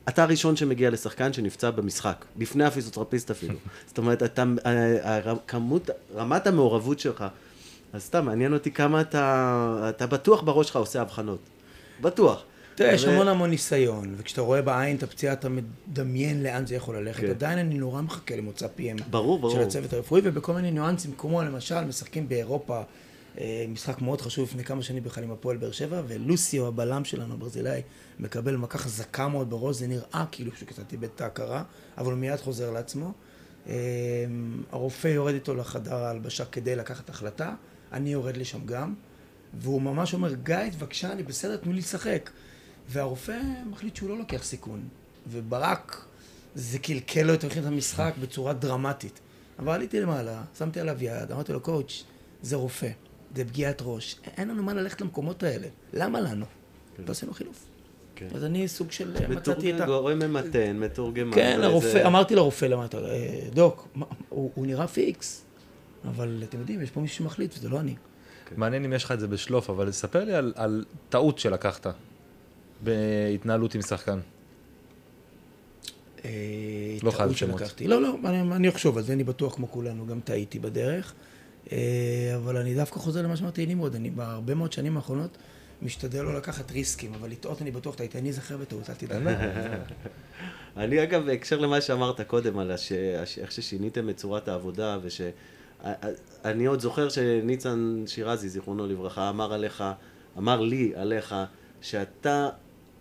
[0.09, 3.55] אתה הראשון שמגיע לשחקן שנפצע במשחק, בפני הפיזיותרפיסט אפילו.
[3.89, 7.25] זאת אומרת, אתה, ה- ה- כמות, רמת המעורבות שלך,
[7.93, 11.39] אז סתם, מעניין אותי כמה אתה, אתה בטוח בראש שלך עושה אבחנות.
[12.01, 12.43] בטוח.
[12.79, 16.97] תראה, יש המון המון ניסיון, וכשאתה רואה בעין את הפציעה, אתה מדמיין לאן זה יכול
[16.97, 17.21] ללכת.
[17.21, 17.31] כן.
[17.31, 19.55] עדיין אני נורא מחכה למוצא פיהם ברור, ברור.
[19.55, 22.83] של הצוות הרפואי, ובכל מיני ניואנסים, כמו למשל, משחקים באירופה,
[23.39, 27.35] אה, משחק מאוד חשוב לפני כמה שנים בכלל עם הפועל באר שבע, ולוסיו, הבלם שלנו,
[27.35, 27.83] הברזילאי,
[28.19, 31.63] מקבל מכה חזקה מאוד בראש, זה נראה כאילו שהוא קצת איבד את ההכרה,
[31.99, 33.13] אבל הוא מיד חוזר לעצמו.
[33.69, 33.75] אה,
[34.73, 37.55] הרופא יורד איתו לחדר ההלבשה כדי לקחת החלטה,
[37.93, 38.95] אני יורד לשם גם,
[39.55, 42.31] והוא ממש אומר, גיא, בבקשה, אני בסדר, תנו לי לשחק.
[42.89, 43.39] והרופא
[43.71, 44.89] מחליט שהוא לא לוקח סיכון.
[45.27, 46.05] וברק,
[46.55, 49.21] זה קלקל לו את מהלכי המשחק בצורה דרמטית.
[49.59, 52.05] אבל עליתי למעלה, שמתי עליו יד, אמרתי לו, coach,
[52.43, 52.91] זה רופא,
[53.37, 56.45] זה פגיעת ראש, אין לנו מה ללכת למקומות האלה, למה לנו?
[57.07, 57.65] ועשינו חילוף.
[58.17, 58.29] כן.
[58.35, 59.87] אז אני סוג של מצאתי את מתורגמן, ה...
[59.87, 61.35] גורם ממתן, מתורגמן.
[61.35, 63.89] כן, הרופא, אמרתי לרופא למטה, "אה, doc,
[64.29, 65.45] הוא נראה פיקס,
[66.05, 67.95] אבל אתם יודעים, יש פה מישהו שמחליט, וזה לא אני.
[68.57, 71.87] מעניין אם יש לך את זה בשלוף, אבל ספר לי על, על טעות שלקחת.
[72.81, 74.19] בהתנהלות עם שחקן?
[76.25, 76.31] אה,
[77.03, 77.63] לא חייב שמות.
[77.87, 81.15] לא, לא, אני, אני אחשוב על זה, אני בטוח כמו כולנו, גם טעיתי בדרך.
[81.73, 85.37] אה, אבל אני דווקא חוזר למה שאמרתי לנמרוד, אני בהרבה מאוד שנים האחרונות
[85.83, 89.23] משתדל לא לקחת ריסקים, אבל לטעות אני בטוח טעיתי, אני אזכר בטעות, אל תדאג.
[90.77, 92.93] אני אגב, בהקשר למה שאמרת קודם, על הש...
[92.93, 95.21] הש- איך ששיניתם את צורת העבודה, וש...
[96.45, 99.85] אני עוד זוכר שניצן שירזי, זיכרונו לברכה, אמר עליך,
[100.39, 101.35] אמר לי עליך,
[101.81, 102.49] שאתה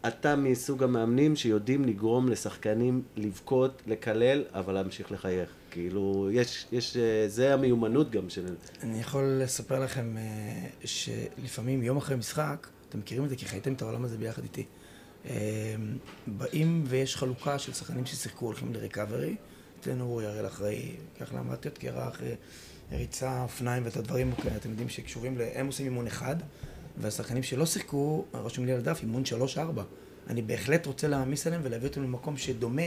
[0.07, 5.49] אתה מסוג המאמנים שיודעים לגרום לשחקנים לבכות, לקלל, אבל להמשיך לחייך.
[5.71, 8.55] כאילו, יש, יש, אה, זה המיומנות גם של...
[8.83, 13.73] אני יכול לספר לכם אה, שלפעמים יום אחרי משחק, אתם מכירים את זה כי חייתם
[13.73, 14.65] את העולם הזה ביחד איתי.
[15.25, 15.75] אה,
[16.27, 19.35] באים ויש חלוקה של שחקנים ששיחקו, הולכים לריקאברי.
[19.79, 22.21] אצלנו אורי הראל אחראי, כך למדתי עוד קרח,
[22.91, 25.37] ריצה, אופניים ואת הדברים, אוקיי, אתם יודעים שקשורים.
[25.53, 26.35] הם עושים אימון אחד,
[26.97, 29.83] והשחקנים שלא שיחקו, רשום לי על הדף, אימון שלוש-ארבע.
[30.29, 32.81] אני בהחלט רוצה להעמיס עליהם ולהביא אותם למקום שדומה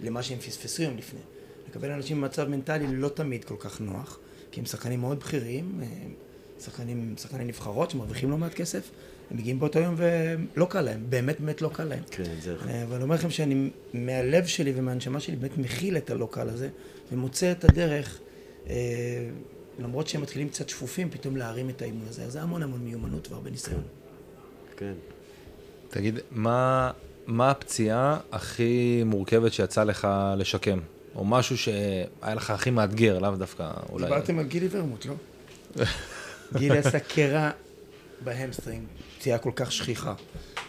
[0.00, 1.20] למה שהם פספסו יום לפני.
[1.70, 4.18] לקבל אנשים במצב מנטלי לא תמיד כל כך נוח,
[4.50, 5.80] כי הם שחקנים מאוד בכירים,
[6.60, 8.90] שחקנים, שחקני נבחרות שמרוויחים לא מעט כסף,
[9.30, 12.02] הם מגיעים באותו יום ולא קל להם, באמת באמת לא קל להם.
[12.10, 12.56] כן, זה...
[12.68, 16.48] אה, אבל אני אומר לכם שאני מהלב שלי ומהנשמה שלי באמת מכיל את הלא קל
[16.48, 16.68] הזה,
[17.12, 18.20] ומוצא את הדרך,
[18.68, 18.74] אה,
[19.78, 22.22] למרות שהם מתחילים קצת שפופים, פתאום להרים את האימון הזה.
[22.24, 23.82] אז זה המון המון מיומנות והרבה ניסיון.
[24.76, 24.92] כן.
[25.88, 26.90] תגיד, מה,
[27.26, 30.78] מה הפציעה הכי מורכבת שיצא לך לשקם?
[31.14, 34.04] או משהו שהיה לך הכי מאתגר, לאו דווקא אולי...
[34.04, 35.14] דיברתם על גילי ורמוט, לא?
[36.58, 37.50] גילי עשה קרע
[38.24, 38.84] ב hamstring,
[39.18, 40.14] פציעה כל כך שכיחה.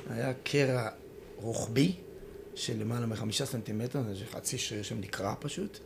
[0.10, 0.90] היה קרע
[1.36, 1.96] רוחבי
[2.56, 5.80] של למעלה מחמישה סנטימטר, זה חצי שריר שם נקרע פשוט,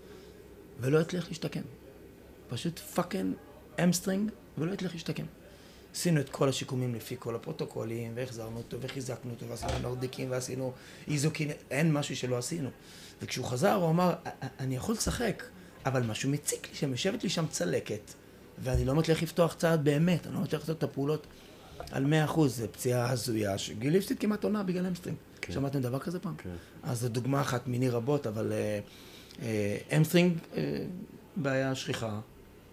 [0.79, 1.61] ולא הצליח להשתקם.
[2.49, 3.35] פשוט fucking
[3.77, 5.25] hamstring, ולא הצליח להשתקם.
[5.93, 10.73] עשינו את כל השיקומים לפי כל הפרוטוקולים, והחזרנו אותו, וחיזקנו אותו, ועשינו nordic ים, ועשינו
[11.07, 12.69] iso קים, אין משהו שלא עשינו.
[13.21, 14.13] וכשהוא חזר, הוא אמר,
[14.59, 15.43] אני יכול לשחק,
[15.85, 18.13] אבל משהו מציק לי שם, יושבת לי שם צלקת,
[18.59, 21.27] ואני לא מצליח לפתוח צעד באמת, אני לא מצליח לעשות את הפעולות
[21.91, 25.17] על 100%, זו פציעה הזויה, שגילי הפסיד כמעט עונה בגלל hamstring.
[25.41, 25.53] כן.
[25.53, 26.35] שמעתם דבר כזה פעם?
[26.37, 26.49] כן.
[26.83, 28.79] אז זו דוגמה אחת מיני רבות, אבל אה,
[29.41, 30.85] אה, hamstring, אה,
[31.35, 32.19] בעיה שכיחה,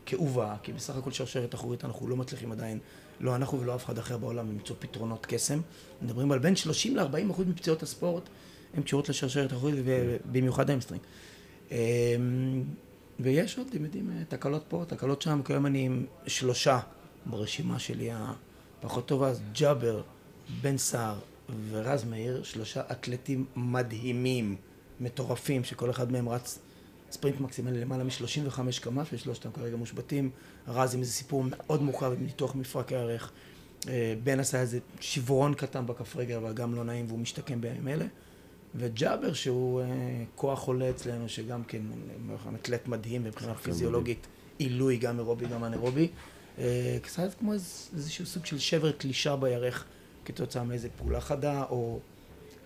[0.06, 2.78] כאובה, כי בסך הכל שרשרת אחורית אנחנו לא מצליחים עדיין,
[3.20, 5.60] לא אנחנו ולא אף אחד אחר בעולם, למצוא פתרונות קסם.
[6.02, 8.28] מדברים על בין 30 ל-40 אחוז מפציעות הספורט
[8.74, 11.02] הן קשורות לשרשרת אחורית, ובמיוחד hamstring.
[11.72, 11.76] אה,
[13.20, 16.80] ויש עוד, אתם יודעים, אה, תקלות פה, תקלות שם, כיום אני עם שלושה
[17.26, 20.02] ברשימה שלי הפחות טובה, אז ג'אבר,
[20.60, 21.18] בן סער
[21.70, 24.56] ורז מאיר, שלושה אתלטים מדהימים,
[25.00, 26.58] מטורפים, שכל אחד מהם רץ
[27.16, 30.31] ספרינט מקסימלי למעלה מ-35 קמ"ש, ושלושתם כרגע מושבתים.
[30.68, 33.33] רז עם איזה סיפור מאוד מורכב עם ניתוח מפרק הירך.
[33.88, 37.88] אה, בן עשה איזה שברון קטן בכף רגל, אבל גם לא נעים, והוא משתקם בימים
[37.88, 38.05] אלה.
[38.74, 39.87] וג'אבר, שהוא אה,
[40.35, 41.83] כוח עולה אצלנו, שגם כן
[42.31, 44.26] אה, אתלט מדהים מבחינה פיזיולוגית,
[44.59, 46.09] עילוי, גם אירובי, גם אנאירובי.
[47.02, 49.85] קצת כמו איז, איזשהו סוג של שבר תלישה בירך
[50.24, 51.98] כתוצאה מאיזה פעולה חדה, או...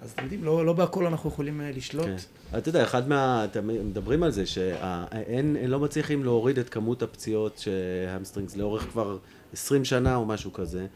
[0.03, 2.07] אז אתם יודעים, לא, לא בהכל אנחנו יכולים אה, לשלוט.
[2.07, 2.59] כן.
[2.59, 3.45] אתה יודע, אחד מה...
[3.45, 9.19] אתם מדברים על זה שאין, לא מצליחים להוריד את כמות הפציעות שהמסטרינגס לאורך כבר
[9.53, 10.87] 20 שנה או משהו כזה.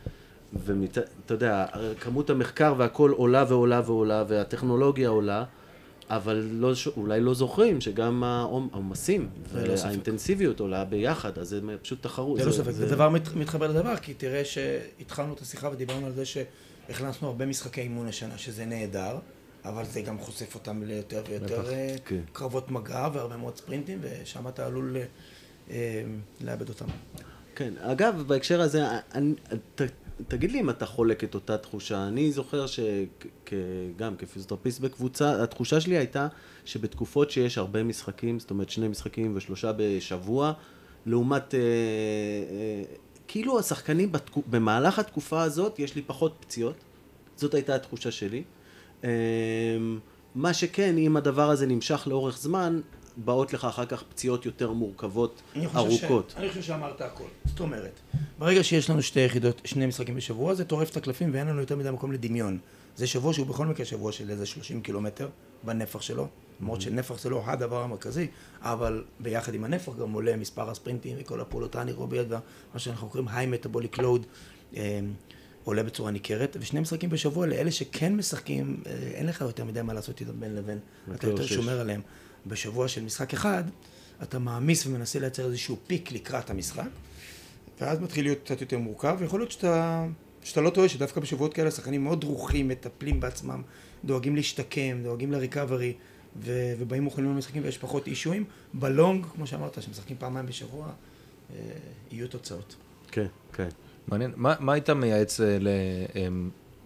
[0.65, 1.01] ואתה
[1.35, 1.67] יודע,
[2.01, 5.45] כמות המחקר והכל עולה ועולה ועולה, והטכנולוגיה עולה,
[6.11, 9.57] אבל לא, ש- אולי לא זוכרים שגם העומ- העומסים ספק.
[9.85, 12.41] והאינטנסיביות עולה ביחד, אז זה פשוט תחרות.
[12.41, 16.23] ללא ספק, זה דבר מת- מתחבר לדבר, כי תראה שהתחלנו את השיחה ודיברנו על זה
[16.89, 19.19] שהכנסנו הרבה משחקי אימון השנה, שזה נהדר,
[19.65, 22.21] אבל זה גם חושף אותם ליותר ויותר בטח, אה, כן.
[22.33, 25.05] קרבות מגע והרבה מאוד ספרינטים, ושם אתה עלול אה,
[25.71, 26.03] אה,
[26.41, 26.87] לאבד אותם.
[27.55, 29.35] כן, אגב, בהקשר הזה, אני,
[29.75, 29.83] ת,
[30.29, 32.09] תגיד לי אם אתה חולק את אותה תחושה.
[32.09, 36.29] אני זוכר שגם כפיזיותרפיסט בקבוצה, התחושה שלי הייתה
[36.65, 40.53] שבתקופות שיש הרבה משחקים, זאת אומרת שני משחקים ושלושה בשבוע,
[41.07, 41.55] לעומת...
[41.55, 42.83] אה, אה,
[43.29, 46.77] כאילו השחקנים בתקו, במהלך התקופה הזאת יש לי פחות פציעות,
[47.37, 48.43] זאת הייתה התחושה שלי.
[49.05, 49.09] אה,
[50.35, 52.81] מה שכן, אם הדבר הזה נמשך לאורך זמן,
[53.17, 56.31] באות לך אחר כך פציעות יותר מורכבות, אני ארוכות.
[56.31, 56.39] ש...
[56.39, 57.25] אני חושב שאמרת הכל.
[57.45, 58.01] זאת אומרת,
[58.39, 61.77] ברגע שיש לנו שתי יחידות, שני משחקים בשבוע, זה טורף את הקלפים ואין לנו יותר
[61.77, 62.59] מדי מקום לדמיון.
[62.97, 65.29] זה שבוע שהוא בכל מקרה שבוע של איזה 30 קילומטר
[65.63, 66.29] בנפח שלו,
[66.61, 68.27] למרות שנפח זה לא הדבר המרכזי,
[68.61, 73.47] אבל ביחד עם הנפח גם עולה מספר הספרינטים וכל הפעולות האנירוביות ומה שאנחנו קוראים היי
[73.47, 74.27] מטאבוליק לואוד.
[75.65, 79.93] עולה בצורה ניכרת, ושני משחקים בשבוע לאלה שכן משחקים, אה, אין לך יותר מדי מה
[79.93, 80.79] לעשות איתם בין לבין,
[81.15, 81.53] אתה יותר שש.
[81.53, 82.01] שומר עליהם.
[82.47, 83.65] בשבוע של משחק אחד,
[84.23, 86.89] אתה מעמיס ומנסה לייצר איזשהו פיק לקראת המשחק,
[87.81, 90.07] ואז מתחיל להיות קצת יותר מורכב, ויכול להיות שאתה
[90.43, 93.63] שאתה לא טועה שדווקא בשבועות כאלה השחקנים מאוד דרוכים, מטפלים בעצמם,
[94.05, 95.93] דואגים להשתקם, דואגים לריקאברי,
[96.37, 98.45] ו- ובאים מוכנים למשחקים ויש פחות אישויים.
[98.75, 101.57] בלונג, כמו שאמרת, שמשחקים פעמיים בשבוע, אה,
[102.11, 102.77] יהיו תוצאות.
[103.11, 103.69] כן, כן.
[104.09, 104.33] מעניין.
[104.37, 105.69] מה, מה היית מייעץ אה, ל,
[106.17, 106.29] אה,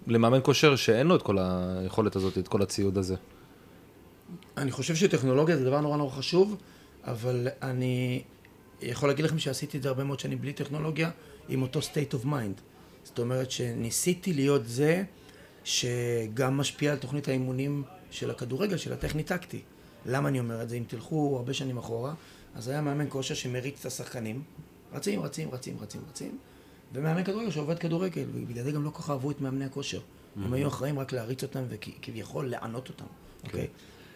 [0.06, 3.14] למאמן כושר שאין לו את כל היכולת הזאת, את כל הציוד הזה?
[4.56, 6.56] אני חושב שטכנולוגיה זה דבר נורא נורא חשוב,
[7.04, 8.22] אבל אני
[8.82, 11.10] יכול להגיד לכם שעשיתי את זה הרבה מאוד שנים בלי טכנולוגיה,
[11.48, 12.60] עם אותו state of mind.
[13.04, 15.02] זאת אומרת שניסיתי להיות זה
[15.64, 19.60] שגם משפיע על תוכנית האימונים של הכדורגל, של הטכני-טקטי.
[20.06, 20.76] למה אני אומר את זה?
[20.76, 22.14] אם תלכו הרבה שנים אחורה,
[22.54, 24.42] אז היה מאמן כושר שמריץ את השחקנים,
[24.92, 26.38] רצים, רצים, רצים, רצים, רצים,
[26.92, 30.00] ומאמן כדורגל שעובד כדורגל, ובגלל זה גם לא כל כך אהבו את מאמני הכושר.
[30.36, 33.04] הם היו אחראים רק להריץ אותם וכביכול לענות אותם,
[33.44, 33.66] אוקיי?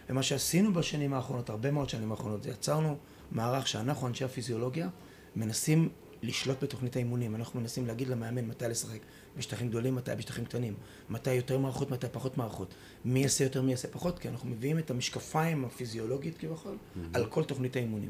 [0.09, 2.97] ומה שעשינו בשנים האחרונות, הרבה מאוד שנים האחרונות, זה יצרנו
[3.31, 4.89] מערך שאנחנו, אנשי הפיזיולוגיה,
[5.35, 5.89] מנסים
[6.21, 7.35] לשלוט בתוכנית האימונים.
[7.35, 8.99] אנחנו מנסים להגיד למאמן מתי לשחק
[9.37, 10.73] בשטחים גדולים, מתי בשטחים קטנים.
[11.09, 12.73] מתי יותר מערכות, מתי פחות מערכות.
[13.05, 16.75] מי יעשה יותר, מי יעשה פחות, כי אנחנו מביאים את המשקפיים הפיזיולוגית כביכול,
[17.13, 18.09] על כל תוכנית האימונים.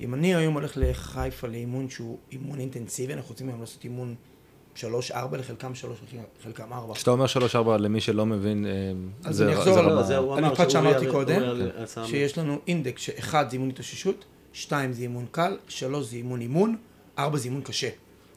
[0.00, 4.14] אם אני היום הולך לחיפה לאימון שהוא אימון אינטנסיבי, אנחנו רוצים היום לעשות אימון
[4.74, 5.98] שלוש, ארבע, לחלקם שלוש,
[6.40, 6.94] לחלקם ארבע.
[6.94, 8.70] כשאתה אומר שלוש ארבע למי שלא מבין, אה,
[9.24, 11.40] אז זה- אני אחזור על זה אמר המשפט שאמרתי קודם,
[12.06, 16.76] שיש לנו אינדקס שאחד זה אימון התאוששות, שתיים זה אימון קל, שלוש זה אימון אימון,
[17.18, 17.88] ארבע זה אימון קשה.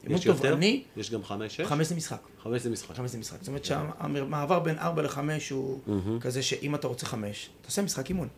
[0.06, 0.20] אימון?
[0.20, 1.66] תובעני, יש גם חמש, שש?
[1.66, 2.20] חמש זה משחק.
[2.42, 2.96] חמש זה משחק.
[2.96, 3.38] חמש זה משחק.
[3.40, 5.80] זאת אומרת שהמעבר בין ארבע לחמש הוא
[6.20, 8.28] כזה שאם אתה רוצה חמש, אתה עושה משחק אימון.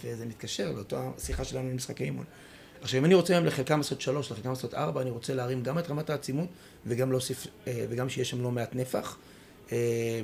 [0.00, 2.24] וזה מתקשר לאותה שיחה שלנו עם משחקי אימון.
[2.80, 5.78] עכשיו, אם אני רוצה היום לחלקם לעשות שלוש, לחלקם לעשות ארבע, אני רוצה להרים גם
[5.78, 6.48] את רמת העצימות
[6.86, 9.16] וגם להוסיף, אה, וגם שיהיה שם לא מעט נפח.
[9.72, 10.20] אה,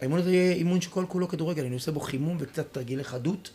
[0.00, 3.50] האימון הזה יהיה אימון שכל כולו כדורגל, אני עושה בו חימום וקצת תרגילי חדות.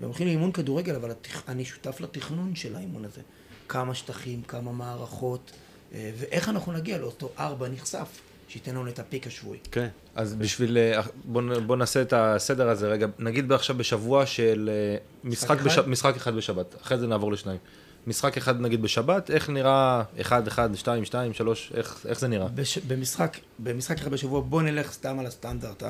[0.00, 1.10] והם הולכים לאימון כדורגל, אבל.
[1.48, 3.20] אני שותף לתכנון של האימון הזה.
[3.68, 5.52] כמה שטחים, כמה מערכות,
[5.92, 8.08] ואיך אנחנו נגיע לאותו ארבע נכסף,
[8.48, 9.58] שייתן לנו את הפיק השבועי.
[9.70, 9.88] כן.
[10.14, 14.70] אז בשביל, אה, בוא, נ- בוא נעשה את הסדר הזה רגע, נגיד עכשיו בשבוע של
[14.72, 14.96] אה,
[15.30, 15.64] משחק, אחד?
[15.64, 17.58] בש, משחק אחד בשבת, אחרי זה נעבור לשניים.
[18.06, 22.48] משחק אחד נגיד בשבת, איך נראה 1, 1, 2, 2, 3, איך, איך זה נראה?
[22.48, 22.78] בש...
[22.78, 25.82] במשחק, במשחק אחד בשבוע, בוא נלך סתם על הסטנדרט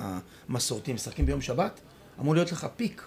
[0.49, 1.81] המסורתי, משחקים ביום שבת,
[2.21, 3.03] אמור להיות לך פיק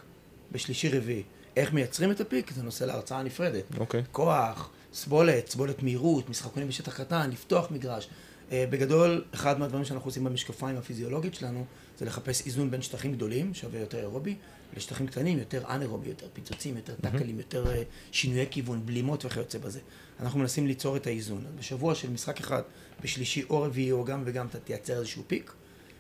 [0.51, 1.23] בשלישי רביעי.
[1.57, 2.51] איך מייצרים את הפיק?
[2.55, 3.63] זה נושא להרצאה נפרדת.
[3.77, 4.03] אוקיי.
[4.11, 8.09] כוח, סבולת, סבולת מהירות, משחקונים בשטח קטן, לפתוח מגרש.
[8.51, 11.65] אה, בגדול, אחד מהדברים שאנחנו עושים במשקפיים הפיזיולוגית שלנו,
[11.97, 14.35] זה לחפש איזון בין שטחים גדולים, שווה יותר אירובי,
[14.77, 19.79] לשטחים קטנים, יותר אנאירובי, יותר פיצוצים, יותר טאקלים, יותר אה, שינויי כיוון, בלימות וכיוצא בזה.
[20.19, 21.45] אנחנו מנסים ליצור את האיזון.
[21.59, 22.61] בשבוע של משחק אחד,
[23.03, 25.53] בשלישי או רביעי או גם וגם, אתה תייצר איזשהו פיק.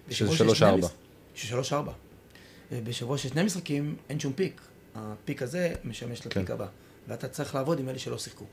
[0.09, 0.87] של שלוש ארבע.
[1.35, 1.91] שלוש ארבע.
[2.71, 4.61] אה, בשבוע של שני משחקים אין שום פיק.
[4.95, 6.53] הפיק הזה משמש לפיק כן.
[6.53, 6.67] הבא.
[7.07, 8.45] ואתה צריך לעבוד עם אלה שלא שיחקו,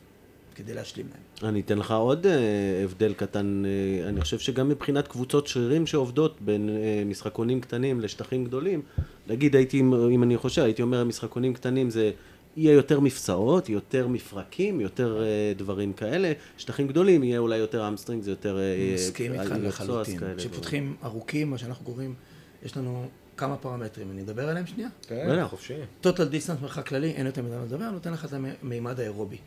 [0.57, 1.51] כדי להשלים להם.
[1.51, 6.41] אני אתן לך עוד אה, הבדל קטן, אה, אני חושב שגם מבחינת קבוצות שרירים שעובדות
[6.41, 8.83] בין אה, משחקונים קטנים לשטחים גדולים,
[9.29, 12.11] נגיד הייתי, אם אני חושב, הייתי אומר משחקונים קטנים זה
[12.57, 15.23] יהיה יותר מפסעות, יותר מפרקים, יותר
[15.57, 18.59] דברים כאלה, שטחים גדולים יהיה אולי יותר hamstring, זה יותר...
[18.95, 20.19] מסכים איתך לחלוטין.
[20.37, 22.15] כשפותחים ארוכים, מה שאנחנו קוראים,
[22.63, 24.89] יש לנו כמה פרמטרים, אני אדבר עליהם שנייה?
[25.09, 25.47] כן.
[25.49, 25.75] חופשי.
[26.03, 29.39] total distance מרחק כללי, אין יותר מדי מה לדבר, נותן לך את המימד האירובי.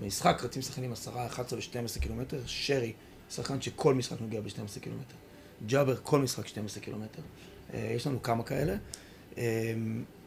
[0.00, 2.92] במשחק רצים שחקנים 10, 11 ו-12 קילומטר, שרי,
[3.30, 5.14] שחקן שכל משחק נוגע ב-12 קילומטר.
[5.66, 7.22] ג'אבר, כל משחק 12 קילומטר.
[7.74, 8.76] אה, יש לנו כמה כאלה.
[9.38, 9.74] אה,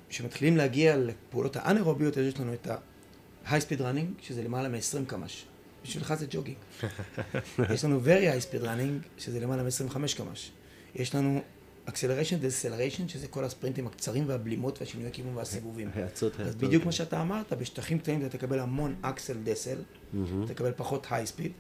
[0.10, 5.46] כשמתחילים להגיע לפעולות האנאירוביות, יש לנו את ה-high speed running, שזה למעלה מ-20 קמ"ש.
[5.84, 6.58] בשבילך זה ג'וגינג.
[7.74, 10.52] יש לנו very high speed running, שזה למעלה מ-25 קמ"ש.
[10.96, 11.42] יש לנו
[11.88, 15.90] acceleration deceleration, שזה כל הספרינטים הקצרים והבלימות והשינויי כיוון והסיבובים.
[15.96, 16.56] האצות, אז.
[16.56, 19.78] בדיוק מה שאתה אמרת, בשטחים קטנים אתה תקבל המון אקסל דסל,
[20.10, 21.52] אתה תקבל פחות היי ספיד,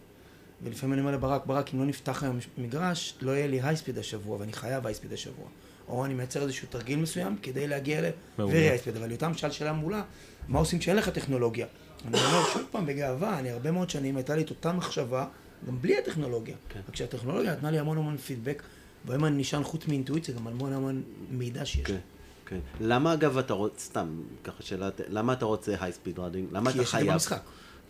[0.64, 3.98] ולפעמים אני אומר לברק, ברק, אם לא נפתח היום מגרש, לא יהיה לי היי ספיד
[3.98, 5.46] השבוע, ואני חייב היי ספיד השבוע.
[5.88, 8.02] או אני מייצר איזשהו תרגיל מסוים כדי להגיע.
[8.02, 10.04] ל-very היי ספיד, אבל יותם שאל שאלה מעולה,
[10.48, 11.66] מה עושים כשאין לך טכנולוגיה?
[12.08, 15.26] אני אומר שוב פעם בגאווה, אני הרבה מאוד שנים הייתה לי את אותה מחשבה,
[15.68, 16.56] גם בלי הטכנולוגיה.
[16.70, 16.80] כן.
[16.90, 18.64] רק שהטכנולוגיה נתנה לי המון המון פידבק,
[19.08, 21.88] והיום אני נשען חוץ מאינטואיציה, גם המון המון מידע שיש.
[21.88, 21.98] כן,
[22.46, 22.60] כן.
[22.82, 26.48] למה אגב אתה רוצה, סתם, ככה שאלה, למה אתה רוצה high speed running?
[26.52, 27.12] למה כי אתה יש את זה חייב?
[27.14, 27.42] במשחק.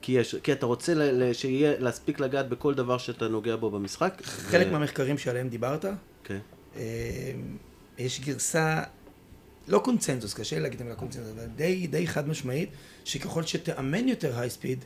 [0.01, 3.71] כי, יש, כי אתה רוצה ל, ל, שיהיה, להספיק לגעת בכל דבר שאתה נוגע בו
[3.71, 4.21] במשחק?
[4.23, 5.85] חלק ו- מהמחקרים שעליהם דיברת,
[6.23, 6.39] כן.
[6.75, 7.31] אה,
[7.97, 8.83] יש גרסה,
[9.67, 12.69] לא קונצנזוס, קשה להגיד את המילה קונצנזוס, אבל די, די חד משמעית,
[13.05, 14.85] שככל שתאמן יותר high speed,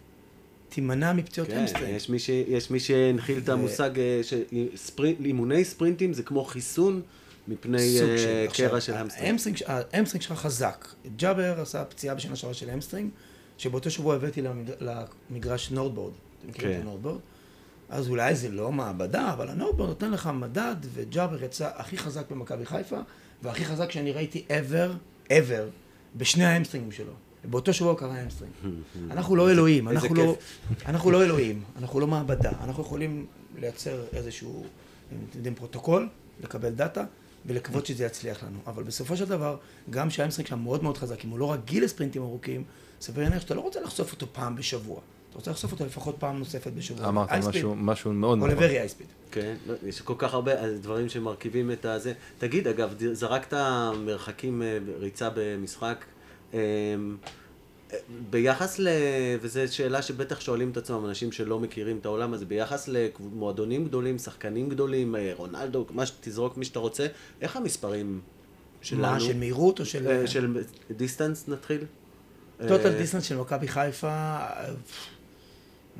[0.72, 1.96] תימנע מפציעות כן, hamstring.
[1.96, 7.02] יש מי, ש, יש מי שהנחיל את ו- המושג אה, שאימוני ספרינטים זה כמו חיסון
[7.48, 8.16] מפני של,
[8.54, 9.28] קרע של hamstring.
[9.94, 10.88] ה hamstring, שלך חזק.
[11.16, 13.10] ג'אבר עשה פציעה בשנה שעברה של hamstring,
[13.58, 14.84] שבאותו שבוע הבאתי למג-
[15.30, 16.13] למגרש NordBord.
[16.40, 16.78] אתם מכירים כן.
[16.78, 17.20] את ה NordBord?
[17.90, 22.32] אז אולי זה לא מעבדה, אבל ה NordBord נותן לך מדד, וג'אבר יצא הכי חזק
[22.32, 23.00] במכבי חיפה,
[23.44, 24.90] והכי חזק שאני ראיתי ever,
[25.30, 25.64] ever,
[26.16, 27.14] בשני ה hamstring ים שלו.
[27.45, 28.54] באותו שבוע קרה ה hamstring.
[29.12, 30.36] אנחנו לא אלוהים, אנחנו לא,
[30.86, 32.51] אנחנו לא אלוהים, אנחנו לא מעבדה.
[32.63, 33.25] אנחנו יכולים
[33.60, 34.63] לייצר איזשהו,
[35.12, 36.08] אם אתם יודעים, פרוטוקול,
[36.43, 37.04] לקבל data,
[37.45, 38.58] ולקוות שזה יצליח לנו.
[38.67, 39.58] אבל בסופו של דבר,
[39.89, 42.63] גם שהאמסטרינג שם מאוד מאוד חזק, אם הוא לא רגיל לספרינטים ארוכים,
[43.01, 44.99] סביר להניח שאתה לא רוצה לחשוף אותו פעם בשבוע.
[45.30, 47.08] אתה רוצה לחשוף אותו לפחות פעם נוספת בשבוע.
[47.08, 48.63] אמרת משהו- משהו מאוד או נכון.
[48.63, 49.06] high speed.
[49.32, 52.13] כן, לא, יש כל כך הרבה דברים שמרכיבים את הזה.
[52.38, 53.54] תגיד, אגב, זרקת
[54.06, 56.06] מרחקים אה, ריצה במשחק.
[56.54, 56.60] אה,
[57.94, 57.98] אה,
[58.30, 58.88] ביחס ל...
[59.42, 64.18] וזו שאלה שבטח שואלים את עצמם אנשים שלא מכירים את העולם הזה, ביחס למועדונים גדולים,
[64.18, 67.08] שחקנים גדולים, אה, רונלדו, מה שתזרוק מי שאתה רוצה,
[67.42, 68.22] איך המספרים
[68.82, 69.02] שלנו?
[69.02, 70.08] מה, של מהירות או של...
[70.08, 71.86] אה, של distance נתחיל?
[72.67, 74.38] total אה, distance של מכבי חיפה,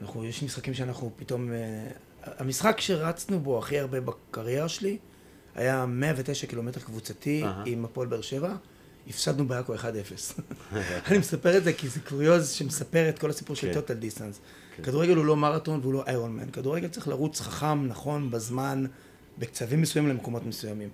[0.02, 1.52] אנחנו, יש משחקים שאנחנו פתאום...
[1.52, 1.88] אה,
[2.24, 4.98] המשחק שרצנו בו הכי הרבה בקריירה שלי
[5.56, 7.44] היה 109 קילומטר קבוצתי.
[7.66, 8.56] עם הפועל באר שבע.
[9.08, 9.80] הפסדנו בעכו 1-0.
[11.08, 13.74] אני מספר את זה כי זה קוריוז שמספר את כל הסיפור של כן.
[13.74, 14.40] total distance.
[14.84, 16.50] כדורגל הוא לא מרתון והוא לא Iron Man.
[16.52, 18.86] כדורגל צריך לרוץ חכם, נכון, בזמן,
[19.38, 20.90] בקצבים מסוימים למקומות מסוימים.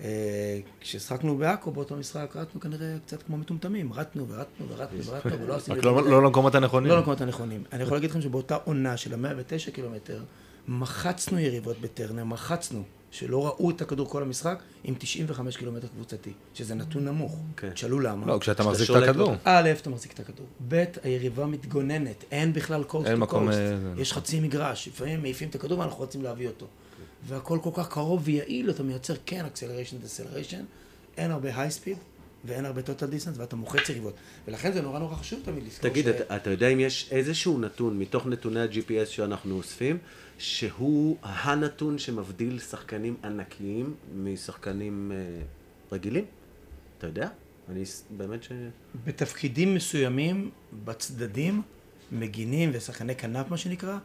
[0.00, 3.92] אה, כששחקנו בעכו באותו משחק, רצנו כנראה קצת כמו מטומטמים.
[3.92, 5.78] רצנו ורצנו ורצנו ורצנו ולא עשינו...
[5.78, 6.10] רק לא.
[6.10, 6.90] לא למקומות הנכונים.
[6.90, 7.62] לא למקומות הנכונים.
[7.72, 10.22] אני יכול להגיד לכם שבאותה עונה של ה-109 קילומטר,
[10.68, 16.74] מחצנו יריבות בטרנר, מחצנו, שלא ראו את הכדור כל המשחק, עם 95 קילומטר קבוצתי, שזה
[16.74, 17.40] נתון נמוך.
[17.56, 17.70] כן.
[17.70, 18.26] תשאלו למה.
[18.26, 19.34] לא, כשאתה שאתה מחזיק את הכדור.
[19.44, 20.46] א', אתה מחזיק את הכדור.
[20.68, 23.50] ב', היריבה מתגוננת, אין בכלל coast to coast.
[23.50, 23.54] אה,
[23.96, 26.66] יש חצי מגרש, לפעמים מעיפים את הכדור ואנחנו רוצים להביא אותו.
[27.28, 30.64] והכל כל כך קרוב ויעיל, אתה מייצר כן acceleration deceleration,
[31.16, 31.98] אין הרבה high speed
[32.44, 34.14] ואין הרבה total distance ואתה מוחץ יריבות.
[34.48, 37.98] ולכן זה נורא נורא חשוב תמיד לזכור תגיד, אתה, אתה יודע אם יש איזשהו נתון
[37.98, 39.98] מתוך נתוני ה-GPS שאנחנו אוספים,
[40.40, 45.42] שהוא הנתון שמבדיל שחקנים ענקיים משחקנים אה,
[45.92, 46.24] רגילים?
[46.98, 47.28] אתה יודע?
[47.68, 47.84] אני
[48.16, 48.52] באמת ש...
[49.04, 50.50] בתפקידים מסוימים,
[50.84, 51.62] בצדדים,
[52.12, 53.98] מגינים ושחקני כנף מה שנקרא,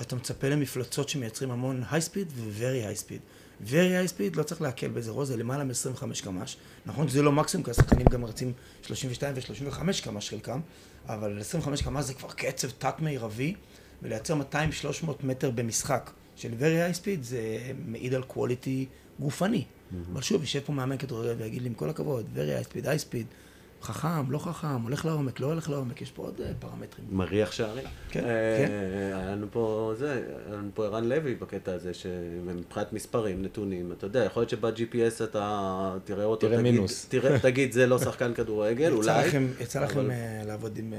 [0.00, 3.20] אתה מצפה למפלצות שמייצרים המון high speed ו-very high speed.
[3.66, 6.56] very high speed לא צריך להקל בזה ראש, זה למעלה מ-25 קמ"ש.
[6.86, 10.60] נכון שזה לא מקסימום, כי השחקנים גם רצים 32 ו-35 קמ"ש חלקם,
[11.06, 13.54] אבל 25 קמ"ש זה כבר קצב תת-מירבי,
[14.02, 17.40] ולייצר 200-300 מטר במשחק של very high speed זה
[17.86, 18.86] מעיד על quality
[19.20, 19.64] גופני.
[20.12, 23.10] אבל שוב, יושב פה מאמן כדורגל ויגיד לי, עם כל הכבוד, very high speed, high
[23.10, 23.34] speed,
[23.82, 27.06] חכם, לא חכם, הולך לעומק, לא הולך לעומק, יש פה עוד אה, פרמטרים.
[27.10, 27.84] מריח שערים.
[28.10, 28.72] כן, אה, כן.
[29.16, 30.12] היה לנו פה זה,
[30.46, 35.24] היה לנו פה ערן לוי בקטע הזה, שמבחינת מספרים, נתונים, אתה יודע, יכול להיות שב-GPS
[35.24, 37.08] אתה תראה אותו, תראה תגיד, מינוס.
[37.42, 39.28] תגיד, זה לא שחקן כדורגל, אולי.
[39.60, 40.94] יצא לכם אה, לעבוד עם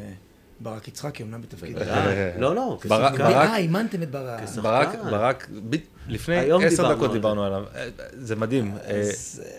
[0.63, 1.78] ברק יצחקי, אמנם בתפקיד.
[2.38, 3.21] לא, לא, כשחקן.
[3.21, 4.41] אה, אימנתם את ברק.
[4.62, 5.50] ברק, ברק,
[6.08, 7.63] לפני עשר דקות דיברנו עליו.
[7.76, 8.74] אה, זה מדהים.
[8.86, 9.10] אה, אה,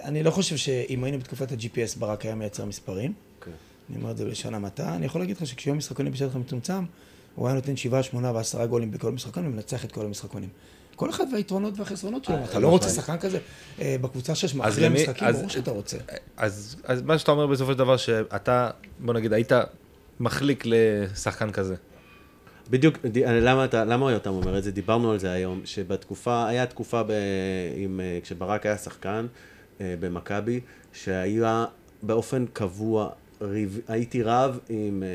[0.05, 3.13] אני לא חושב שאם היינו בתקופת ה-GPS ברק היה מייצר מספרים.
[3.45, 3.51] כן.
[3.91, 4.95] אני אומר את זה בלשון המעטה.
[4.95, 6.85] אני יכול להגיד לך שכשיום משחקונים בשטח מצומצם,
[7.35, 10.49] הוא היה נותן שבעה, שמונה ועשרה גולים בכל משחקון ומנצח את כל המשחקונים.
[10.97, 12.37] כל אחד והיתרונות והחסרונות שלו.
[12.45, 13.39] אתה לא רוצה שחקן כזה
[13.79, 15.97] בקבוצה שלך אז שמכריע למי- משחקים, אז- ברור שאתה רוצה.
[16.37, 19.53] אז, אז מה שאתה אומר בסופו של דבר, שאתה, בוא נגיד, היית
[20.21, 21.75] מחליק לשחקן כזה.
[22.71, 24.71] בדיוק, ד- למה, אתה, למה יותם אומר את זה?
[24.73, 27.11] דיברנו על זה היום, שבתקופה, היה תקופה ב,
[27.77, 29.27] עם, אה, כשברק היה שחקן
[29.81, 30.61] אה, במכבי,
[30.93, 31.65] שהיה
[32.03, 33.09] באופן קבוע,
[33.41, 35.09] ריב, הייתי רב עם, אה,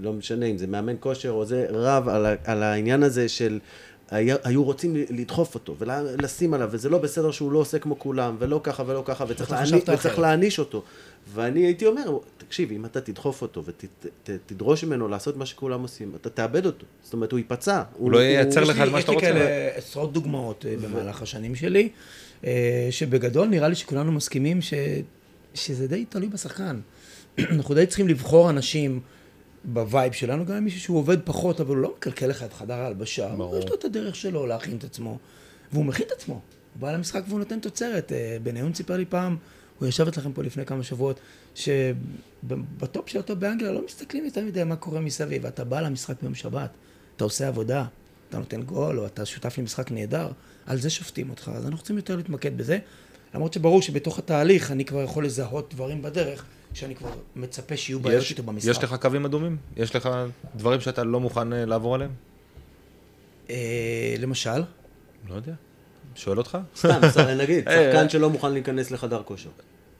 [0.00, 3.58] לא משנה אם זה מאמן כושר או זה, רב על, על העניין הזה של...
[4.10, 8.36] היה, היו רוצים לדחוף אותו ולשים עליו, וזה לא בסדר שהוא לא עושה כמו כולם,
[8.38, 10.18] ולא ככה ולא ככה, וצריך, חשבת וצריך.
[10.18, 10.82] להעניש אותו.
[11.34, 16.30] ואני הייתי אומר, תקשיב, אם אתה תדחוף אותו ותדרוש ממנו לעשות מה שכולם עושים, אתה
[16.30, 16.86] תאבד אותו.
[17.02, 17.82] זאת אומרת, הוא ייפצע.
[17.96, 19.30] הוא לא ייצר יש לך את מה שאתה יש רוצה.
[19.30, 21.88] לי כאלה עשרות דוגמאות אה, במהלך השנים שלי,
[22.44, 24.74] אה, שבגדול נראה לי שכולנו מסכימים ש...
[25.54, 26.80] שזה די תלוי בשחקן.
[27.38, 29.00] אנחנו די צריכים לבחור אנשים
[29.72, 32.52] ב vibe שלנו, גם אם מישהו שהוא עובד פחות, אבל הוא לא מקלקל לך את
[32.52, 33.28] חדר ההלבשה.
[33.36, 33.58] ברור.
[33.58, 35.18] יש לו את הדרך שלו להכין את עצמו,
[35.72, 36.34] והוא מכין את עצמו.
[36.34, 38.12] הוא בא למשחק והוא נותן תוצרת.
[38.12, 39.36] אה, בניון סיפר לי פעם,
[39.78, 41.20] הוא ישב אצלכם פה לפני כמה שבועות,
[41.54, 45.46] שב top של ה top באנגליה לא מסתכלים יותר מדי מה קורה מסביב.
[45.46, 46.70] אתה בא למשחק ביום שבת,
[47.16, 47.84] אתה עושה עבודה,
[48.28, 50.28] אתה נותן גול, או אתה שותף למשחק נהדר,
[50.66, 51.50] על זה שופטים אותך.
[51.54, 52.78] אז אנחנו רוצים יותר להתמקד בזה.
[53.34, 56.44] למרות שברור שבתוך התהליך אני כבר יכול לזהות דברים בדרך,
[56.78, 58.70] שאני כבר מצפה שיהיו בעיות יש, איתו במשחק.
[58.70, 59.56] יש לך קווים אדומים?
[59.76, 60.08] יש לך
[60.56, 62.10] דברים שאתה לא מוכן אה, לעבור עליהם?
[63.50, 64.62] אה, למשל,
[65.28, 65.52] לא יודע.
[66.14, 66.58] שואל אותך?
[66.76, 67.00] סתם,
[67.42, 69.50] נגיד, אה, שחקן שלא מוכן להיכנס לחדר כושר.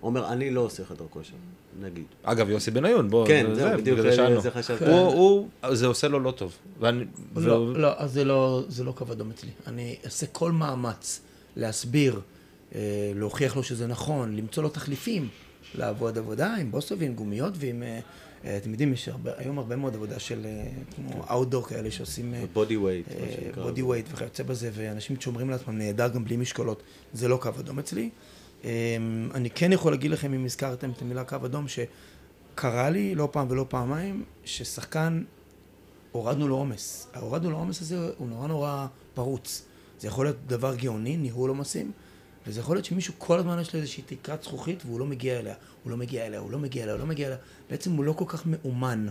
[0.02, 1.34] אומר, אני לא עושה חדר כושר,
[1.80, 2.04] נגיד.
[2.22, 4.00] אגב, יוסי בניון, בוא, כן, זה- זהו, זה, בדיוק
[4.40, 4.84] זה חשבתי.
[4.84, 6.56] הוא, זה עושה לו לא טוב.
[7.36, 9.50] לא, לא, אז זה לא, זה לא קו אדום אצלי.
[9.66, 11.20] אני אעשה כל מאמץ
[11.56, 12.20] להסביר,
[13.14, 15.28] להוכיח לו שזה נכון, למצוא לו תחליפים,
[15.74, 17.82] לעבוד עבודה עם בוסו ועם גומיות ועם...
[17.82, 18.00] אה,
[18.44, 20.64] אה, אתם יודעים, יש הרבה, היום הרבה מאוד עבודה של אה,
[20.94, 23.62] כמו אאוטדור כאלה שעושים בודי ווייט, מה שנקרא.
[23.62, 27.78] בודי ווייט וכיוצא בזה, ואנשים שומרים לעצמם נהדר גם בלי משקולות, זה לא קו אדום
[27.78, 28.10] אצלי.
[28.64, 28.70] אה,
[29.34, 33.46] אני כן יכול להגיד לכם, אם הזכרתם את המילה קו אדום, שקרה לי לא פעם
[33.50, 35.22] ולא פעמיים, ששחקן
[36.12, 37.08] הורדנו לו עומס.
[37.14, 39.64] ההורדנו לו עומס הזה הוא נורא נורא פרוץ.
[40.00, 41.92] זה יכול להיות דבר גאוני, ניהול עומסים,
[42.49, 45.55] וזה יכול להיות שמישהו כל הזמן יש לו איזושהי תקרת זכוכית והוא לא מגיע אליה,
[45.84, 47.38] הוא לא מגיע אליה, הוא לא מגיע אליה, הוא לא מגיע אליה.
[47.70, 49.09] בעצם הוא לא כל כך מאומן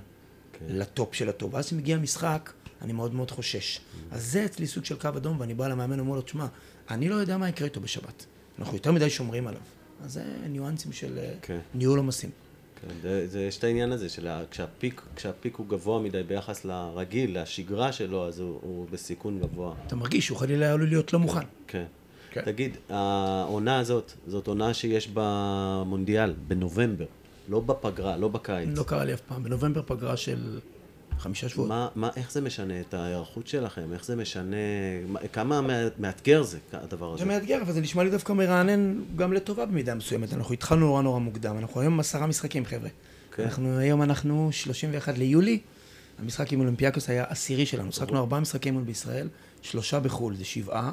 [0.53, 0.65] כן.
[0.69, 1.53] ל top של ה top.
[1.53, 3.81] ואז כשמגיע משחק, אני מאוד מאוד חושש.
[4.11, 6.47] אז זה אצלי סוג של קו אדום, ואני בא למאמן ואומר לו, תשמע,
[6.89, 8.25] אני לא יודע מה יקרה איתו בשבת.
[8.59, 9.61] אנחנו יותר מדי שומרים עליו.
[10.03, 11.59] אז זה ניואנסים של אה, כן.
[11.75, 12.29] ניהול עומסים.
[12.81, 16.23] כן, זה, זה, יש את העניין הזה של כשה peak, כשה peak הוא גבוה מדי
[16.23, 19.73] ביחס לרגיל, לשגרה שלו, אז הוא, הוא בסיכון גבוה.
[19.87, 21.45] אתה מרגיש שהוא חלילה עלול להיות לא מוכן.
[21.67, 21.85] כן.
[22.45, 22.51] כן.
[22.51, 25.23] תגיד, העונה הזאת, זאת עונה שיש בה
[25.85, 27.05] מונדיאל, בנובמבר,
[27.49, 28.69] לא בפגרה, לא בקיץ.
[28.77, 29.43] לא קרה לי אף פעם.
[29.43, 30.59] בנובמבר פגרה של
[31.19, 31.69] חמישה שבועות.
[31.69, 33.93] מה, מה, איך זה משנה את ההיערכות שלכם?
[33.93, 34.55] איך זה משנה,
[35.07, 37.19] מה- כמה מה- מאתגר זה, הדבר הזה?
[37.23, 40.33] זה מאתגר, אבל זה נשמע לי דווקא מרענן גם לטובה במידה מסוימת.
[40.33, 42.89] אנחנו התחלנו נורא נורא מוקדם, אנחנו היום עשרה משחקים, חבר'ה.
[43.35, 43.43] כן.
[43.43, 45.59] אנחנו, היום אנחנו 31 ליולי,
[46.19, 47.91] המשחק עם אולימפיאקוס היה עשירי שלנו.
[47.91, 49.27] שחקנו ארבעה משחקי אימון בישראל,
[49.61, 50.91] שלושה בחו"ל, זה שבעה.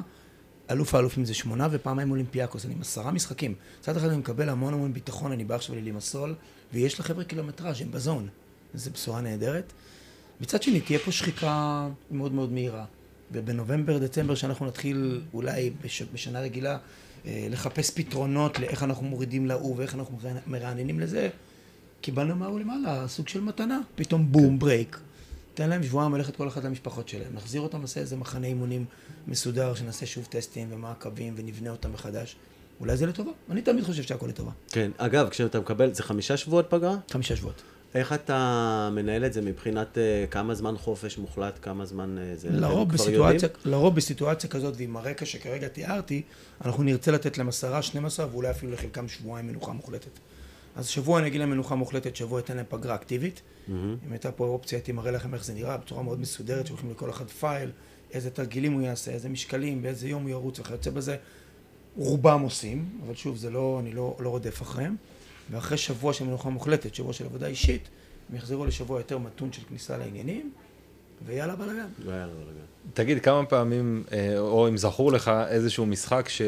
[0.71, 2.65] אלוף האלופים זה שמונה, ופעמיים אולימפיאקוס.
[2.65, 3.53] אני עם עשרה משחקים.
[3.79, 6.35] מצד אחד אני מקבל המון המון ביטחון, אני בא עכשיו ללימסול,
[6.73, 8.27] ויש לחבר'ה קילומטראז', הם בזון.
[8.73, 9.73] זו בשורה נהדרת.
[10.41, 12.85] מצד שני, תהיה פה שחיקה מאוד מאוד מהירה.
[13.31, 16.77] ובנובמבר, דצמבר, שאנחנו נתחיל אולי בש, בשנה רגילה
[17.25, 21.29] אה, לחפש פתרונות לאיך אנחנו מורידים להוא ואיך אנחנו מרעננים לזה,
[22.01, 23.79] קיבלנו מההוא למעלה סוג של מתנה.
[23.95, 24.99] פתאום בום, ברייק.
[25.55, 27.33] תן להם שבועיים ללכת כל אחד למשפחות שלהם.
[27.33, 28.85] נחזיר אותם, נעשה איזה מחנה אימונים
[29.27, 32.35] מסודר, שנעשה שוב טסטים ומעקבים ונבנה אותם מחדש.
[32.79, 33.31] אולי זה לטובה.
[33.49, 34.51] אני תמיד חושב שהכל לטובה.
[34.69, 36.95] כן, אגב, כשאתה מקבל, זה חמישה שבועות פגרה?
[37.11, 37.61] חמישה שבועות.
[37.95, 42.49] איך אתה מנהל את זה מבחינת אה, כמה זמן חופש מוחלט, כמה זמן אה, זה?
[42.51, 43.49] לרוב בסיטואציה?
[43.65, 46.21] לרוב בסיטואציה כזאת ועם הרקע שכרגע תיארתי,
[46.65, 50.19] אנחנו נרצה לתת להם עשרה, 12 ואולי אפילו לחלקם שבועיים מנוחה מוחלטת.
[50.75, 53.41] אז שבוע אני אגיד להם מנוחה מוחלטת, שבוע אתן להם פגרה אקטיבית.
[54.05, 57.09] אם הייתה פה אופציה, הייתי מראה לכם איך זה נראה, בצורה מאוד מסודרת, שהולכים לכל
[57.09, 57.71] אחד פייל,
[58.11, 61.17] איזה תרגילים הוא יעשה, איזה משקלים, באיזה יום הוא ירוץ וכיוצא בזה.
[61.97, 64.95] רובם עושים, אבל שוב, זה לא, אני לא, לא רודף אחריהם.
[65.51, 67.89] ואחרי שבוע של מנוחה מוחלטת, שבוע של עבודה אישית,
[68.29, 70.51] הם יחזרו לשבוע יותר מתון של כניסה לעניינים,
[71.25, 71.87] ויאללה בלאגן.
[72.05, 72.13] לא.
[72.93, 76.41] תגיד, כמה פעמים, אה, או אם זכור לך איזשהו משחק ש...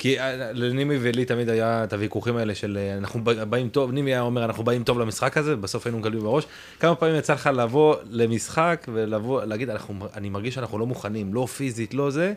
[0.00, 3.90] כי אה, לנימי ולי תמיד היה את הוויכוחים האלה של אה, אנחנו בא- באים טוב,
[3.92, 6.44] נימי היה אומר אנחנו באים טוב למשחק הזה, בסוף היינו מקבלים בראש.
[6.80, 11.46] כמה פעמים יצא לך לבוא למשחק ולבוא, להגיד, אנחנו, אני מרגיש שאנחנו לא מוכנים, לא
[11.46, 12.32] פיזית, לא זה,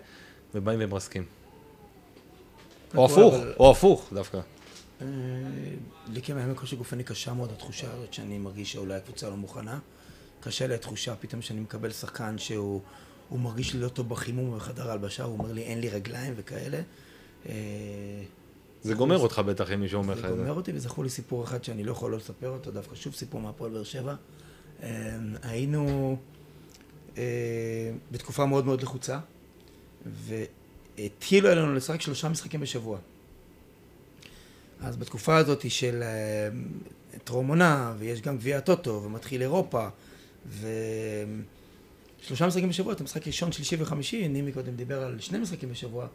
[0.56, 1.24] ובאים ומרסקים.
[2.96, 4.38] או אבל- הפוך, או הפוך דווקא.
[5.02, 5.06] אה,
[6.14, 9.80] לי כמאמן כושר גופני קשה מאוד התחושה הזאת שאני מרגיש שאולי הקבוצה לא מוכנה.
[10.42, 12.82] קשה לי התחושה פתאום שאני מקבל שחקן שהוא
[13.30, 16.82] הוא מרגיש לי לא טוב בחימום בחדר ההלבשה, הוא אומר לי אין לי רגליים וכאלה.
[17.50, 17.54] אה,
[18.82, 20.38] זה גומר אותך בטח אם מישהו אומר לך זה את זה.
[20.38, 23.42] גומר אותי וזכור לי סיפור אחד שאני לא יכול לא לספר אותו, דווקא שוב סיפור
[23.42, 24.16] מהפועל באר שבע.
[24.84, 26.18] אה, היינו
[27.18, 27.24] אה,
[28.12, 29.20] בתקופה מאוד מאוד לחוצה,
[30.06, 32.98] והטילו עלינו לשחק שלושה משחקים בשבוע.
[34.82, 36.04] אז בתקופה הזאת של
[37.24, 39.88] טרום עונה, ויש גם גביע הטוטו, ומתחיל אירופה,
[42.22, 46.08] ושלושה משחקים בשבוע, אתה משחק ראשון, שלישי וחמישי, נימי קודם דיבר על שני משחקים בשבוע,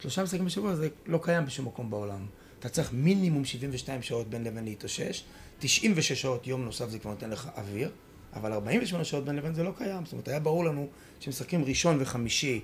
[0.00, 2.26] שלושה משחקים בשבוע זה לא קיים בשום מקום בעולם.
[2.58, 5.24] אתה צריך מינימום 72 שעות בין לבין להתאושש,
[5.58, 7.90] 96 שעות יום נוסף זה כבר נותן לך אוויר,
[8.32, 10.04] אבל 48 שעות בין לבין זה לא קיים.
[10.04, 10.88] זאת אומרת, היה ברור לנו
[11.20, 12.60] שמשחקים ראשון וחמישי,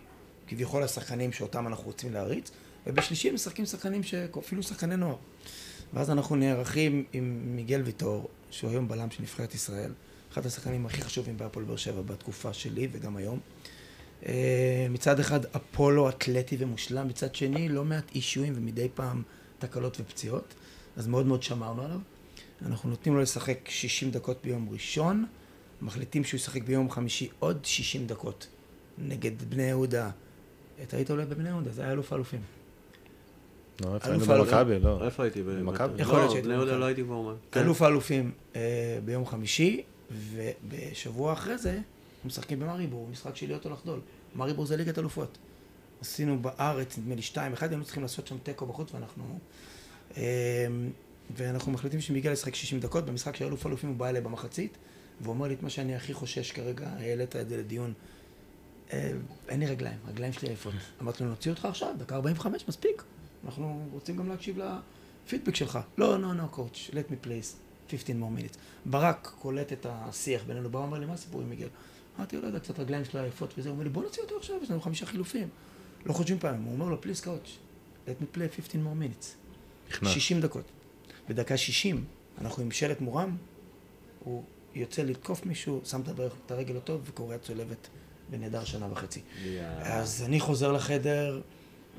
[0.47, 2.51] כביכול השחקנים שאותם אנחנו רוצים להריץ,
[2.87, 5.16] ובשלישי משחקים שחקנים שאפילו שחקני נוער.
[5.95, 9.93] ואז אנחנו נערכים עם מיגל ויטור, שהוא היום בלם של נבחרת ישראל,
[10.33, 13.41] אחד השחקנים הכי חשובים בהפועל באר שבע בתקופה שלי וגם היום.
[14.27, 19.23] אה, מצד אחד אפולו אתלטי ומושלם, מצד שני לא מעט אישויים ומדי פעם
[19.59, 20.55] תקלות ופציעות,
[20.97, 21.99] אז מאוד מאוד שמרנו עליו.
[22.66, 25.27] אנחנו נותנים לו לשחק 60 דקות ביום ראשון,
[25.83, 28.47] מחליטים שהוא ישחק ביום חמישי עוד 60 דקות
[28.99, 30.11] נגד בני יהודה.
[30.83, 32.41] אתה היית אולי בבני יהודה, זה היה אלוף האלופים.
[33.81, 34.45] לא, איפה אלוף היינו.
[34.45, 35.05] במכבי, לא.
[35.05, 35.43] איפה הייתי?
[35.43, 36.03] במכבי?
[36.03, 36.81] יכול להיות לא, שהייתי בני יהודה במכבי.
[36.81, 37.35] לא הייתי כבר אומר.
[37.57, 41.81] אלוף האלופים אה, ביום חמישי, ובשבוע אחרי זה
[42.23, 44.01] אנחנו משחקים במריבור, משחק של להיות או לחדול.
[44.35, 45.39] מריבור זה ליגת אלופות.
[46.01, 49.39] עשינו בארץ, נדמה לי שתיים, אחד, היינו צריכים לעשות שם תיקו בחוץ, ואנחנו
[50.16, 50.23] אמ,
[51.37, 54.79] ואנחנו מחליטים שמיגל ישחק 60 דקות, במשחק של אלוף אלופים הוא בא אליי במחצית,
[55.20, 57.93] והוא אומר לי את מה שאני הכי חושש כרגע, העלית את זה לדיון.
[58.93, 59.12] "אה,
[59.49, 60.75] אין לי רגליים, רגליים שלי עייפות.
[61.03, 63.03] אמרתי לו, נוציא אותך עכשיו, דקה 45, מספיק.
[63.45, 65.79] אנחנו רוצים גם להקשיב לפידבק שלך.
[65.99, 67.57] לא, לא, לא, coach, let me play
[67.91, 68.57] 15 more minutes.
[68.85, 71.68] ברק קולט את השיח בינינו, בא ואומר לי, מה הסיפור עם מיגל?
[72.18, 74.36] אמרתי לו, לא יודע, קצת רגליים שלו עייפות וזה, הוא אומר לי, בוא נוציא אותו
[74.36, 75.48] עכשיו, יש לנו חמישה חילופים.
[76.06, 77.48] לא חושבים פעם, הוא אומר לו, please coach,
[78.06, 79.26] let me play 15 more minutes.
[79.90, 80.10] נכנס.
[80.10, 80.64] 60 דקות.
[81.28, 82.04] בדקה 60,
[82.40, 83.36] אנחנו עם שלט מורם,
[84.24, 84.44] הוא
[84.74, 86.00] יוצא לתקוף מישהו, שם
[86.46, 87.88] את הרגל הטוב וקורע צולבת
[88.30, 89.20] ונעדר שנה וחצי.
[89.82, 91.40] אז אני חוזר לחדר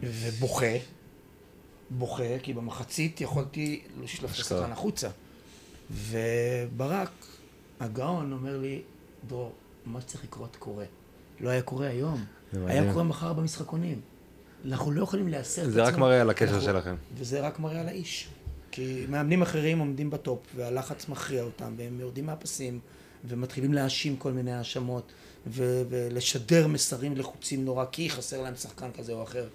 [0.02, 0.76] ובוכה,
[1.90, 4.36] בוכה, כי במחצית יכולתי לשלוף את.
[4.36, 5.10] השחקן החוצה.
[5.92, 7.10] וברק,
[7.80, 8.82] הגאון, אומר לי,
[9.28, 9.54] דרור,
[9.86, 10.86] מה שצריך לקרות קורה.
[11.40, 12.26] לא היה קורה היום,
[12.66, 12.92] היה.
[12.92, 14.02] קורה מחר במשחקונים.
[14.66, 15.74] אנחנו לא יכולים להסר את עצמנו.
[15.86, 16.96] זה רק מראה על הקשר אנחנו- שלכם.
[17.18, 18.28] וזה רק מראה על האיש.
[18.72, 22.80] כי מאמנים אחרים עומדים בטופ, והלחץ מכריע אותם, והם יורדים מהפסים,
[23.28, 25.12] ומתחילים להאשים כל מיני האשמות,
[25.48, 29.48] ו- ולשדר מסרים לחוצים נורא, כי חסר להם שחקן כזה או אחר.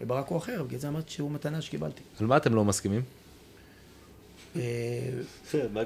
[0.00, 2.02] וברק הוא אחר, בגלל זה אמרתי שהוא מתנה שקיבלתי.
[2.20, 3.02] על מה אתם לא מסכימים?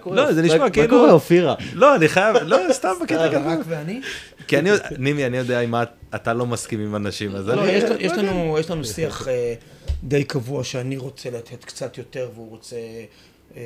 [0.06, 1.54] לא, זה נשמע כאילו- מה קורה, אופירה?
[1.74, 3.62] לא, אני חייב, לא, סתם בקטע ברק גדול.
[3.66, 4.00] ואני?
[4.46, 7.64] כי אני, יודע- נימי, אני יודע אם את- אתה לא מסכים עם אנשים, אז לא,
[7.64, 7.72] אני...
[7.72, 9.54] יש, יש, לנו, יש לנו שיח אה,
[10.04, 12.76] די קבוע שאני רוצה לתת קצת יותר והוא רוצה
[13.56, 13.60] אה,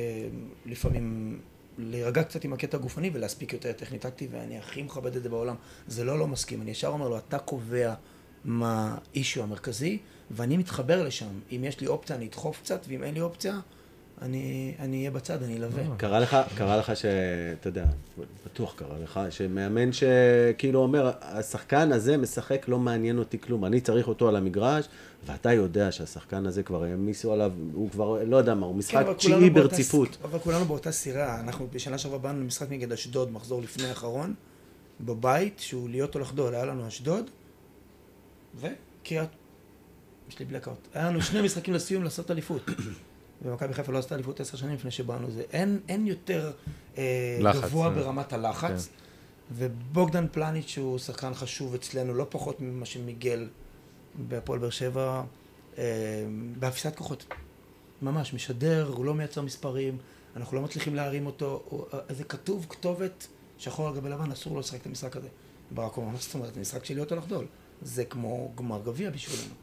[0.65, 1.37] לפעמים
[1.77, 5.55] להירגע קצת עם הקטע הגופני ולהספיק יותר טכני טקטי ואני הכי מכבד את זה בעולם.
[5.87, 7.93] זה לא לא מסכים, אני ישר אומר לו, אתה קובע
[8.45, 9.97] מה האישיו המרכזי
[10.31, 11.25] ואני מתחבר לשם.
[11.51, 13.59] אם יש לי אופציה אני אדחוף קצת ואם אין לי אופציה
[14.21, 15.83] אני אני אהיה בצד, אני אלווה.
[15.97, 17.85] קרה לך, קרה לך שאתה יודע,
[18.45, 24.07] בטוח קרה לך, שמאמן שכאילו אומר, השחקן הזה משחק, לא מעניין אותי כלום, אני צריך
[24.07, 24.85] אותו על המגרש,
[25.25, 28.95] ואתה יודע שהשחקן הזה כבר העמיסו עליו, הוא כבר, לא יודע מה, הוא כן, משחק
[28.95, 30.17] אבל תשיעי ברציפות.
[30.23, 31.39] אבל כולנו באותה סירה.
[31.39, 34.33] אנחנו בשנה שעברה באנו למשחק נגד אשדוד, מחזור לפני האחרון,
[35.01, 36.55] בבית, שהוא להיות או לחדול.
[36.55, 37.29] היה לנו אשדוד,
[38.55, 39.29] וקריית...
[40.29, 40.87] יש לי בלקאוט.
[40.93, 42.61] היה לנו שני משחקים לסיום לעשות אליפות.
[43.45, 45.31] ומכבי חיפה לא עשתה אליפות עשר שנים לפני שבאנו.
[45.31, 46.51] זה אין, אין יותר
[46.97, 47.93] אה, לחץ, גבוה אה.
[47.93, 48.89] ברמת הלחץ.
[49.51, 53.49] ובוגדן פלניץ' שהוא שחקן חשוב אצלנו, לא פחות ממה שמיגל
[54.15, 55.23] בהפועל באר שבע,
[55.77, 55.83] אה,
[56.59, 57.25] באפיסת כוחות.
[58.01, 59.97] ממש, משדר, הוא לא מייצר מספרים,
[60.35, 63.27] אנחנו לא מצליחים להרים אותו, הוא, אה, זה כתוב כתובת
[63.57, 65.27] שחור על גבי לבן, אסור לו לשחק את המשחק הזה.
[65.71, 67.45] ברק אומר, מה זאת אומרת, זה משחק של להיות או לחדול.
[67.81, 69.53] זה כמו גמר גביע בשבילנו.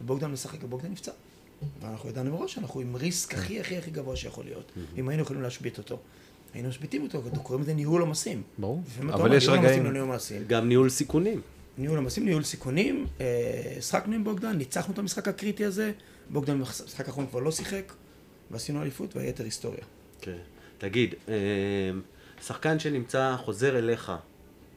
[0.00, 1.12] ובוגדן משחק ובוגדן נפצע.
[1.80, 4.72] ואנחנו ידענו מראש שאנחנו עם ריסק הכי הכי הכי גבוה שיכול להיות.
[4.98, 5.98] אם היינו יכולים להשבית אותו,
[6.54, 8.42] היינו משביתים אותו, וקוראים לזה ניהול עומסים.
[8.58, 8.82] ברור.
[9.12, 10.38] אבל יש רגעים- לא.
[10.46, 11.40] גם ניהול סיכונים.
[11.78, 13.26] ניהול עומסים, ניהול סיכונים, אה,
[13.80, 15.92] שחקנו עם בוגדן, ניצחנו את המשחק הקריטי הזה,
[16.30, 17.92] בוגדן במשחק האחרון כבר לא שיחק,
[18.50, 19.80] ועשינו אליפות והיתר היסטוריה.
[20.20, 20.36] כן.
[20.78, 21.34] תגיד, אה,
[22.46, 24.12] שחקן שנמצא, חוזר אליך,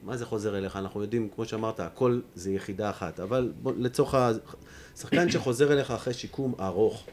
[0.03, 0.75] מה זה חוזר אליך?
[0.75, 4.31] אנחנו יודעים, כמו שאמרת, הכל זה יחידה אחת, אבל בוא, לצורך ה...
[4.97, 7.05] שחקן שחוזר אליך אחרי שיקום ארוך,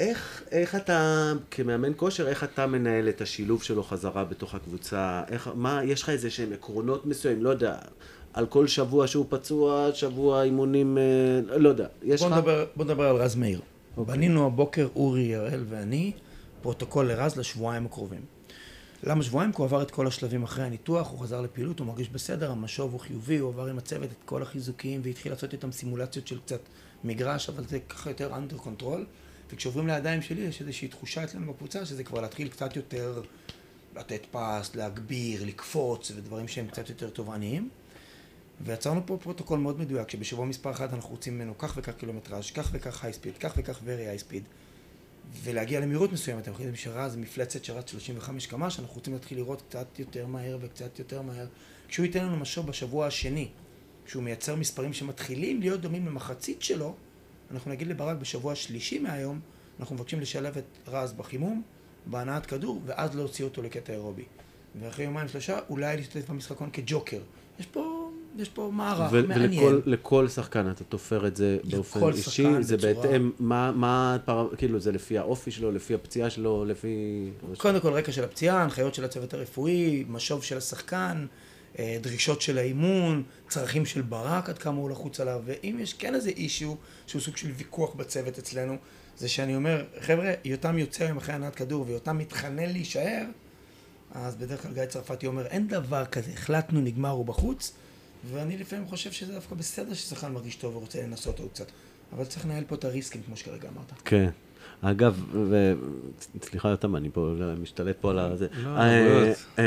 [0.00, 5.22] איך, איך אתה, כמאמן כושר, איך אתה מנהל את השילוב שלו חזרה בתוך הקבוצה?
[5.28, 7.78] איך, מה, יש לך איזה שהם עקרונות מסוימים, לא יודע,
[8.32, 12.36] על כל שבוע שהוא פצוע, שבוע אימונים, אה, לא יודע, יש בוא לך...
[12.36, 13.60] נדבר, בוא נדבר על רז מאיר.
[13.96, 16.12] בנינו הבוקר, אורי, הראל ואני,
[16.62, 18.20] פרוטוקול לרז לשבועיים הקרובים.
[19.02, 19.52] למה שבועיים?
[19.52, 22.92] כי הוא עבר את כל השלבים אחרי הניתוח, הוא חזר לפעילות, הוא מרגיש בסדר, המשוב
[22.92, 26.60] הוא חיובי, הוא עבר עם הצוות את כל החיזוקים והתחיל לעשות איתם סימולציות של קצת
[27.04, 29.00] מגרש, אבל זה ככה יותר under control.
[29.52, 33.22] וכשעוברים לידיים שלי יש איזושהי תחושה אצלנו בקבוצה שזה כבר להתחיל קצת יותר
[33.96, 37.68] לתת פס, להגביר, לקפוץ ודברים שהם קצת יותר תובעניים.
[38.64, 42.68] ויצרנו פה פרוטוקול מאוד מדויק, שבשבוע מספר אחת אנחנו רוצים ממנו כך וכך קילומטראז', כך
[42.72, 44.42] וכך high speed, כך וכך very high speed,
[45.42, 46.42] ולהגיע למהירות מסוימת.
[46.42, 50.98] אתם יודעים שרז מפלצת שרץ 35 קמ"ש, אנחנו רוצים להתחיל לראות קצת יותר מהר וקצת
[50.98, 51.46] יותר מהר.
[51.88, 53.48] כשהוא ייתן לנו משוב בשבוע השני,
[54.06, 56.94] כשהוא מייצר מספרים שמתחילים להיות דומים למחצית שלו,
[57.50, 59.40] אנחנו נגיד לברק בשבוע השלישי מהיום,
[59.80, 61.62] אנחנו מבקשים לשלב את רז בחימום,
[62.06, 64.24] בהנעת כדור, ואז להוציא אותו לקטע אירובי.
[64.80, 67.20] ואחרי יומיים שלושה, אולי להשתתף במשחקון כג'וקר.
[67.60, 67.99] יש פה,
[68.38, 69.64] יש פה מערך ו- מעניין.
[69.64, 74.48] ולכל לכל שחקן אתה תופר את זה באופן אישי, זה בצורה- בהתאם, מה, מה, הפר...
[74.56, 77.30] כאילו זה לפי האופי שלו, לפי הפציעה שלו, לפי...
[77.56, 81.26] קודם כל רקע של הפציעה, הנחיות של הצוות הרפואי, משוב של השחקן,
[81.78, 86.14] אה, דרישות של האימון, צרכים של ברק, עד כמה הוא לחוץ עליו, ואם יש כן
[86.14, 86.74] איזה אישיו
[87.06, 88.76] שהוא סוג של ויכוח בצוות אצלנו,
[89.18, 93.24] זה שאני אומר, חבר'ה, יותם יוצא היום אחרי הנעת כדור ויותם מתחנן להישאר,
[94.14, 97.72] אז בדרך כלל גיא צרפתי אומר, אין דבר כזה, החלטנו, נגמר, הוא בחוץ,
[98.24, 101.66] ואני לפעמים חושב שזה דווקא בסדר ששחקן מרגיש טוב ורוצה לנסות עוד קצת,
[102.12, 103.92] אבל צריך לנהל פה את הריסקים, כמו שכרגע אמרת.
[104.04, 104.30] כן.
[104.82, 105.72] אגב, ו...
[106.42, 108.46] סליחה, יותם, אני פה משתלט פה על הזה.
[108.64, 109.36] לא, אה, בריאות.
[109.58, 109.64] אה,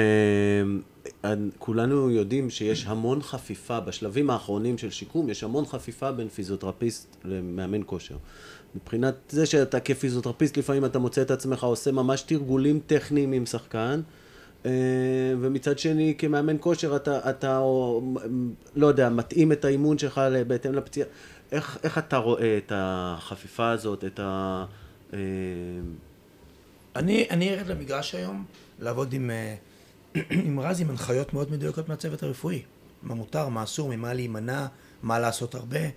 [1.25, 7.17] אה, כולנו יודעים שיש המון חפיפה, בשלבים האחרונים של שיקום, יש המון חפיפה בין פיזיותרפיסט
[7.23, 8.15] למאמן כושר.
[8.75, 14.01] מבחינת זה שאתה כפיזיותרפיסט, לפעמים אתה מוצא את עצמך עושה ממש תרגולים טכניים עם שחקן,
[15.41, 18.01] ומצד שני, כמאמן כושר, אתה, אתה או,
[18.75, 21.07] לא יודע, מתאים את האימון שלך בהתאם לפציעה.
[21.51, 24.65] איך, איך אתה רואה את החפיפה הזאת, את ה...
[25.13, 25.19] אה,
[26.95, 28.45] אני, אני ארד למגרש היום
[28.79, 29.55] לעבוד עם, אה,
[30.45, 32.61] עם רז עם הנחיות מאוד מדויקות מהצוות הרפואי.
[33.03, 34.65] מה מותר, מה אסור, ממה להימנע,
[35.03, 35.79] מה לעשות הרבה.
[35.79, 35.89] אה,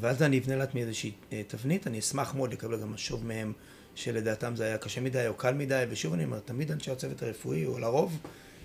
[0.00, 1.86] ואז אני אבנה לעצמי איזושהי אה, תבנית.
[1.86, 3.52] אני אשמח מאוד לקבל גם משוב מהם
[3.94, 5.84] שלדעתם זה היה קשה מדי או קל מדי.
[5.90, 8.18] ושוב אני אומר, תמיד אנשי הצוות הרפואי, או לרוב,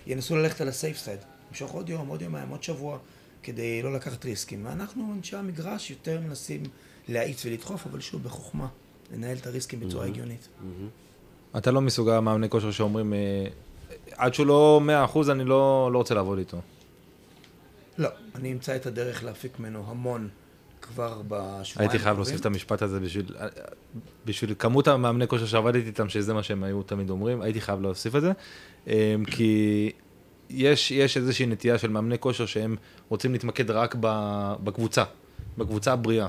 [0.06, 1.18] ינסו ללכת על הסייף סייד.
[1.50, 2.98] למשוך עוד יום, עוד יומיים, עוד שבוע,
[3.42, 4.66] כדי לא לקחת ריסקים.
[4.66, 6.62] ואנחנו, אנשי המגרש, יותר מנסים
[7.08, 8.66] להאיץ ולדחוף, אבל שוב, בחוכמה.
[9.12, 10.48] לנהל את הריסקים בצורה הגיונית.
[11.56, 13.46] אתה לא מסוג המאמני כושר שאומרים, אה,
[14.12, 14.80] עד שהוא לא
[15.14, 16.60] 100% אני לא, לא רוצה לעבוד איתו.
[17.98, 20.28] לא, אני אמצא את הדרך להפיק ממנו המון
[20.94, 23.34] כבר בשבועיים הייתי חייב להוסיף את המשפט הזה בשביל,
[24.26, 28.16] בשביל כמות המאמני כושר שעבדתי איתם, שזה מה שהם היו תמיד אומרים, הייתי חייב להוסיף
[28.16, 28.32] את זה.
[28.88, 29.92] אה, כי
[30.50, 32.76] יש, יש איזושהי נטייה של מאמני כושר שהם
[33.08, 33.94] רוצים להתמקד רק
[34.64, 35.04] בקבוצה,
[35.58, 36.26] בקבוצה הבריאה.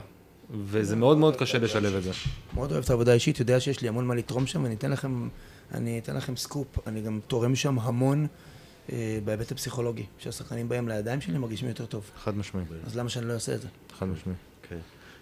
[0.52, 2.12] וזה מאוד מאוד קשה לשלב את זה.
[2.54, 5.30] מאוד אוהב את העבודה האישית, יודע שיש לי המון מה לתרום שם, ואני אתן לכם,
[5.74, 8.28] אני אתן לכם סקופ, אני גם תורם שם המון
[8.92, 10.06] אה, בהיבט הפסיכולוגי.
[10.20, 12.12] כשהשחקנים באים לידיים שלי, מרגישים יותר טוב.
[12.24, 13.68] חד משמעי, אז למה שאני לא אעשה את זה?
[14.00, 14.36] חד משמעי.
[14.70, 14.80] כן.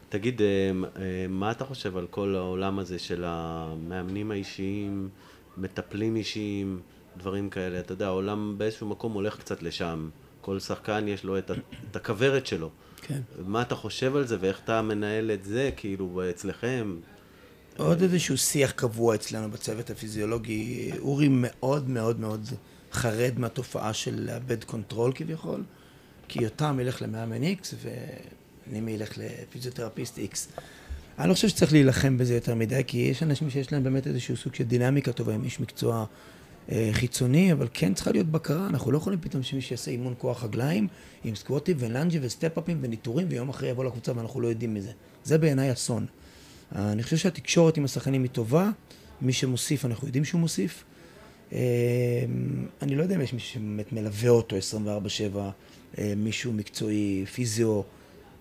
[0.09, 5.09] תגיד, אה, אה, מה אתה חושב על כל העולם הזה של המאמנים האישיים,
[5.57, 6.79] מטפלים אישיים,
[7.17, 7.79] דברים כאלה?
[7.79, 10.09] אתה יודע, העולם באיזשהו מקום הולך קצת לשם.
[10.41, 11.51] כל שחקן יש לו את,
[11.91, 12.69] את הכוורת שלו.
[13.01, 13.21] כן.
[13.45, 16.95] מה אתה חושב על זה ואיך אתה מנהל את זה, כאילו, אצלכם?
[17.77, 20.91] עוד איזשהו שיח קבוע אצלנו בצוות הפיזיולוגי.
[20.99, 22.45] אורי מאוד מאוד מאוד
[22.91, 25.63] חרד מהתופעה של לאבד control כביכול,
[26.27, 27.73] כי יותם ילך למאמן איקס
[28.69, 30.47] ונימי ילך לפיזיותרפיסט איקס.
[31.19, 34.37] אני לא חושב שצריך להילחם בזה יותר מדי, כי יש אנשים שיש להם באמת איזשהו
[34.37, 36.05] סוג של דינמיקה טובה עם איש מקצוע
[36.71, 40.43] אה, חיצוני, אבל כן צריכה להיות בקרה, אנחנו לא יכולים פתאום שמישהו יעשה אימון כוח
[40.43, 40.87] רגליים
[41.23, 44.91] עם סקווטים ולאנג'ים וסטפ-אפים וניתורים, ויום אחרי יבוא לקבוצה ואנחנו לא יודעים מזה.
[45.23, 46.05] זה בעיניי אסון.
[46.75, 48.69] אני חושב שהתקשורת עם השחקנים היא טובה,
[49.21, 50.83] מי שמוסיף, אנחנו יודעים שהוא מוסיף.
[51.53, 51.59] אה,
[52.81, 55.37] אני לא יודע אם יש מישהו שבאמת מלווה אותו 24-7,
[55.97, 57.81] אה, מישהו מקצועי, פיזיו,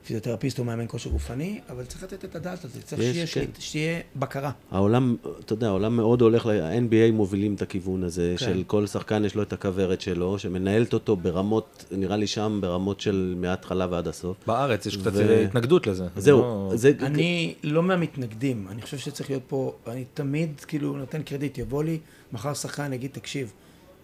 [0.09, 3.47] פיזיותרפיסט או מאמן כושר גופני, אבל צריך לתת את הדעת על זה, צריך יש, שיהיה,
[3.47, 3.61] כן.
[3.61, 4.51] שתהיה בקרה.
[4.71, 8.47] העולם, אתה יודע, העולם מאוד הולך, ל-NBA מובילים את הכיוון הזה, כן.
[8.47, 13.01] של כל שחקן יש לו את הכוורת שלו, שמנהלת אותו ברמות, נראה לי שם, ברמות
[13.01, 14.37] של מההתחלה ועד הסוף.
[14.47, 16.07] בארץ יש קצת ו- התנגדות לזה.
[16.17, 16.93] זהו, לא- זה...
[17.01, 21.99] אני לא מהמתנגדים, אני חושב שצריך להיות פה, אני תמיד כאילו נותן קרדיט, יבוא לי
[22.33, 23.53] מחר שחקן, יגיד, תקשיב,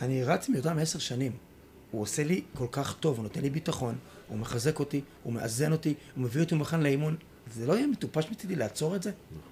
[0.01, 1.33] אני רץ עם יותם עשר שנים,
[1.95, 3.95] הוא עושה לי כל כך טוב, הוא נותן לי ביטחון,
[4.29, 7.17] הוא מחזק אותי, הוא מאזן אותי, הוא מביא אותי מוכן לאימון,
[7.55, 9.11] זה לא יהיה מטופש מצידי לעצור את זה?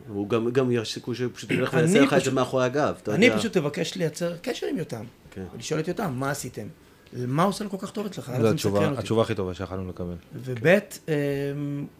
[0.08, 2.94] הוא גם, גם יש סיכוי שהוא פשוט ילך אני ויעשה לך את זה מאחורי הגב,
[3.02, 3.38] אתה אני יודע.
[3.38, 5.44] פשוט אבקש לייצר קשר עם יותם, כן.
[5.54, 6.66] ולשאול את יותם, מה עשיתם?
[7.16, 8.32] מה עושה לו כל כך טוב אצלך?
[8.40, 8.98] זו התשובה?
[8.98, 10.14] התשובה הכי טובה שיכולנו לקבל.
[10.34, 10.76] וב' אמ,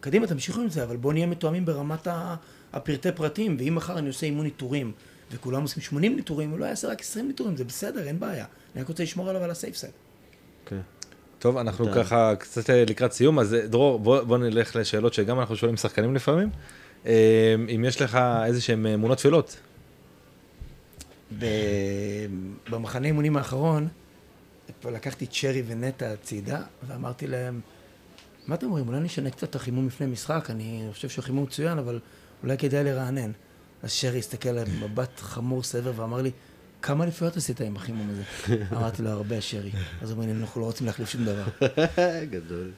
[0.01, 2.35] קדימה, תמשיכו עם זה, אבל בואו נהיה מתואמים ברמת ה-
[2.73, 4.93] הפרטי פרטים, ואם מחר אני עושה אימון ניטורים,
[5.33, 8.45] וכולם עושים 80 ניטורים, הוא לא יעשה רק 20 ניטורים, זה בסדר, אין בעיה.
[8.75, 9.93] אני רק רוצה לשמור עליו על הסייף סייד.
[10.67, 10.81] כן.
[11.39, 15.15] טוב, אנחנו אתה- ככה קצת אה, לקראת סיום, אז אה, דרור, בוא, בוא נלך לשאלות
[15.15, 16.51] שגם אנחנו שואלים שחקנים לפעמים.
[17.07, 19.57] אה, אם יש לך איזה שהם אמונות תפילות.
[21.39, 22.27] ב-
[22.71, 23.89] במחנה אימונים האחרון,
[24.85, 27.61] לקחתי את שרי ונטע הצידה, ואמרתי להם,
[28.47, 31.99] מה אתם אומרים, אולי נשנה קצת את החימום לפני משחק, אני חושב שהחימום מצוין, אבל
[32.43, 33.31] אולי כדאי לרענן.
[33.83, 36.31] אז שרי הסתכל עליי במבט חמור סבר ואמר לי,
[36.83, 38.23] כמה אליפויות עשית עם החימום הזה?
[38.77, 39.71] אמרתי לו, הרבה, שרי.
[40.03, 41.45] אז הוא אומר לי, אנחנו לא רוצים להחליף שום דבר.
[42.31, 42.71] גדול.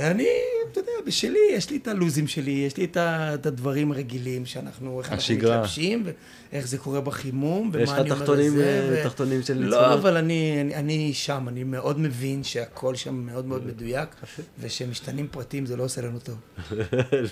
[0.00, 0.26] אני,
[0.72, 5.12] אתה יודע, בשלי, יש לי את הלוזים שלי, יש לי את הדברים הרגילים שאנחנו, איך
[5.12, 5.34] אנחנו.
[5.34, 6.06] מתלבשים,
[6.52, 9.98] ואיך זה קורה בחימום, ומה יש לך אני אומר לזה, אה, תחתונים של לא, ניצחונות?
[9.98, 14.08] אבל אני, אני, אני שם, אני מאוד מבין שהכל שם מאוד מאוד מדויק,
[14.60, 16.36] ושמשתנים פרטים זה לא עושה לנו טוב.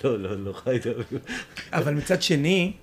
[0.03, 1.19] לא, לא, לא, חי טוב.
[1.71, 2.73] אבל מצד שני,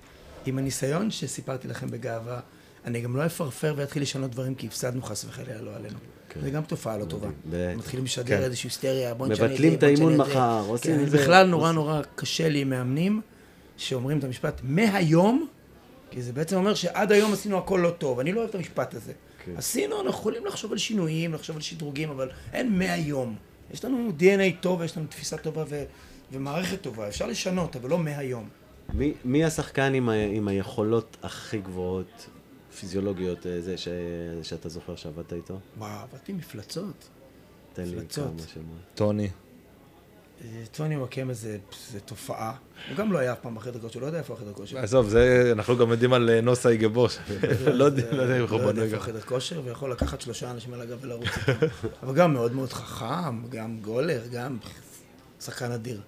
[0.45, 2.39] עם הניסיון שסיפרתי לכם בגאווה,
[2.87, 5.97] אני גם לא אפרפר ואתחיל לשנות דברים כי הפסדנו חס וחלילה לא עלינו.
[6.41, 7.27] זה גם תופעה לא טובה.
[7.49, 7.77] בטח.
[7.77, 8.43] מתחילים לשדר כן.
[8.43, 10.27] איזושהי היסטריה, בוא נשנה מבטלים זה, את בוא נשנה האימון.
[10.27, 11.17] מחר, עושים כן, את זה.
[11.17, 13.21] בכלל נורא עושים- נורא קשה לי עם מאמנים
[13.77, 15.47] שאומרים את המשפט מהיום,
[16.11, 18.19] כי זה בעצם אומר שעד היום עשינו הכל לא טוב.
[18.19, 19.13] אני לא אוהב את המשפט הזה.
[19.45, 19.51] כן.
[19.57, 23.35] עשינו, אנחנו יכולים לחשוב על שינויים, לחשוב על שדרוגים, אבל אין מהיום.
[23.73, 25.83] יש לנו DNA טוב, יש לנו תפיסה טובה ו-
[26.31, 27.07] ומערכת טובה.
[27.07, 28.49] אפשר לשנות, אבל לא מהיום.
[28.93, 32.27] מי, מי השחקן עם, ה, עם היכולות הכי גבוהות,
[32.79, 33.87] פיזיולוגיות, אה, זה ש,
[34.43, 35.59] שאתה זוכר שעבדת איתו?
[35.77, 37.09] וואו, עבדתי מפלצות.
[37.73, 38.27] תן לי מפלצות.
[38.27, 38.77] כמה שמות.
[38.95, 39.29] טוני.
[40.41, 41.57] אה, טוני וואקמה זה,
[41.91, 42.55] זה תופעה.
[42.89, 44.77] הוא גם לא היה אף פעם בחדר כושר, לא יודע איפה החדר כושר.
[44.77, 47.17] עזוב, זה, אנחנו גם יודעים על אה, נוסה איגבוש.
[47.73, 48.97] לא יודע לא יודע אם אנחנו לא יודע בנוי איפה.
[48.97, 51.27] החדר כושר, ויכול לקחת שלושה אנשים על הגב ולרוץ.
[52.03, 54.57] אבל גם מאוד מאוד חכם, גם גולר, גם
[55.39, 56.01] שחקן אדיר.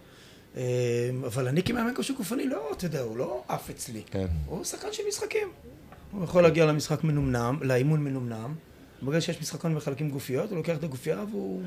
[1.26, 4.02] אבל אני כמאמן כושר גופני, לא, אתה יודע, הוא לא עף אצלי.
[4.12, 4.28] כן.
[4.46, 5.48] הוא שחקן של משחקים.
[6.12, 8.54] הוא יכול להגיע למשחק מנומנם, לאימון מנומנם.
[9.02, 11.62] ברגע שיש משחקון מחלקים גופיות, הוא לוקח את הגופייה והוא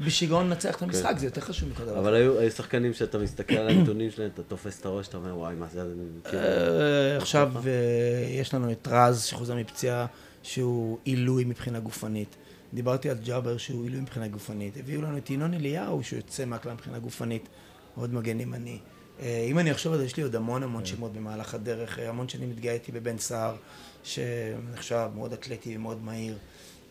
[0.00, 1.92] בשיגעון מנצח את המשחק, זה יותר חשוב מכל דבר.
[1.92, 1.98] כן.
[1.98, 5.38] אבל היו, היו שחקנים שאתה מסתכל על הנתונים שלהם, אתה תופס את הראש, אתה אומר,
[5.38, 5.90] וואי, מה זה, אני
[6.24, 6.42] כאילו...
[6.42, 10.06] אה, עכשיו אה, יש לנו את רז שחוזר מפציעה
[10.42, 12.36] שהוא עילוי מבחינה גופנית.
[12.74, 14.76] דיברתי על ג'אבר שהוא עילוי מבחינה גופנית.
[14.76, 17.48] הביאו לנו את ינון אליהו שהוא יוצא מהכלל מבחינה גופנית.
[17.94, 18.78] עוד מגן ימני.
[19.20, 21.98] אה, אם אני אחשוב על זה, יש לי עוד המון המון שמות במהלך הדרך.
[21.98, 23.56] אה, המון שנים התגאיתי בבן סער,
[24.04, 26.36] שנחשב מאוד אתלטי ומאוד מהיר.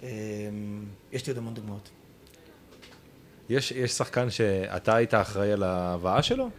[0.03, 0.09] אה,
[1.11, 1.89] יש לי עוד המון דוגמאות.
[3.49, 6.49] יש, יש שחקן שאתה היית אחראי על ההבאה שלו?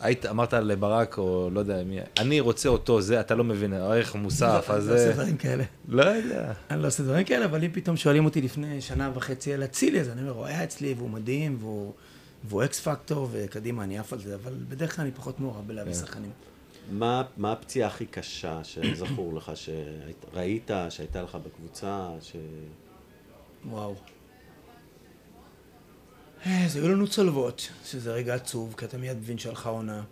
[0.00, 4.14] היית, אמרת לברק, או לא יודע מי, אני רוצה אותו, זה, אתה לא מבין, הערך
[4.14, 5.12] מוסף, אז אני לא עושה.
[5.12, 5.64] דברים כאלה.
[5.88, 6.52] לא יודע.
[6.70, 10.00] אני לא עושה דברים כאלה, אבל אם פתאום שואלים אותי לפני שנה וחצי על אצילי,
[10.00, 11.92] אז אני אומר, הוא היה אצלי והוא מדהים, והוא,
[12.44, 15.92] והוא אקס פקטור, וקדימה, אני עף על זה, אבל בדרך כלל אני פחות מעורב בלהביא
[15.92, 15.98] כן.
[15.98, 16.30] שחקנים.
[16.90, 22.36] מה, מה הפציעה הכי קשה שזכור לך, שראית, שהייתה לך בקבוצה, ש...
[23.68, 23.94] וואו.
[26.46, 30.02] אה, אז היו לנו צולבות, שזה רגע עצוב, כי אתה מיד מבין שהלכה עונה.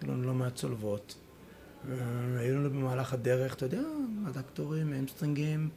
[0.00, 1.14] היו לנו לא מעט צולבות.
[1.88, 1.94] אה,
[2.38, 3.82] היו לנו במהלך הדרך, אתה יודע,
[4.26, 5.68] הדקטורים, אמסטרינגים,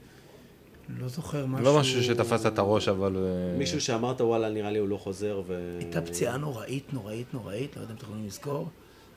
[0.89, 1.65] לא זוכר משהו...
[1.65, 3.15] לא משהו שתפסת את הראש, אבל...
[3.15, 5.77] אה, מישהו שאמרת, וואלה, נראה לי הוא לא חוזר, ו...
[5.79, 8.67] הייתה פציעה נוראית, נוראית, נוראית, לא יודע אם אתם יכולים לזכור,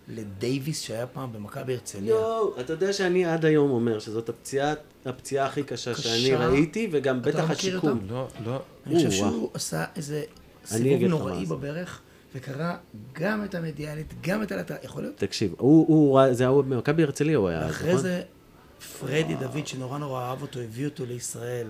[0.09, 2.11] לדייוויס שהיה פעם במכבי הרצליה.
[2.11, 6.03] יואו, אתה יודע שאני עד היום אומר שזאת הפציעה, הפציעה הכי קשה קשה.
[6.03, 8.01] שאני ראיתי, וגם בטח לא השיקום.
[8.11, 8.61] לא, לא.
[8.87, 9.11] אני חושב.
[9.11, 10.23] שהוא עשה איזה
[10.65, 11.47] סיבוב נוראי.
[11.47, 12.01] בברך,
[12.35, 12.75] וקרא
[13.13, 15.17] גם את המדיאלית, גם את הלטה, יכול להיות?
[15.17, 18.03] תקשיב, הוא, הוא, זה היה במכבי הרצליה הוא היה, אז, ואחרי נכון?
[18.03, 18.23] זה,
[19.01, 21.67] פרדי דוד, שנורא נורא אהב אותו, הביא אותו לישראל,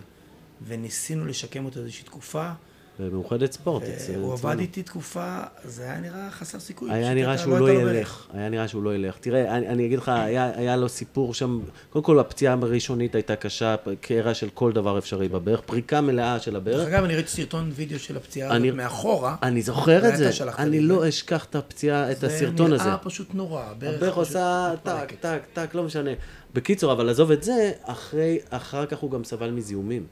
[0.66, 2.50] וניסינו לשקם אותו איזושהי תקופה.
[2.98, 3.82] במאוחדת ספורט.
[3.82, 4.32] אה, הוא.
[4.32, 6.92] עבד איתי תקופה, זה היה נראה חסר סיכוי.
[6.92, 7.70] היה נראה שהוא לא.
[7.70, 9.16] ילך, היה נראה שהוא לא ילך.
[9.20, 13.74] תראה, אני, אני אגיד לך, היה, לו סיפור שם, קודם כל הפציעה הראשונית הייתה קשה,
[14.00, 16.88] קרע של כל דבר אפשרי בברך, פריקה מלאה של דרך הברך.
[16.88, 19.36] אגב, אני ראיתי סרטון וידאו של הפציעה הזאת מאחורה.
[19.42, 21.08] אני זוכר את זה, אני לא זה.
[21.08, 22.84] אשכח את הפציעה, את הסרטון הזה.
[22.84, 23.62] זה נראה פשוט נורא.
[23.62, 25.12] הברך עושה טק.
[25.20, 26.10] טק, טק, לא משנה.
[26.54, 30.06] בקיצור, אבל עזוב את זה, אחרי, אחר כך הוא גם סבל מזיהומים.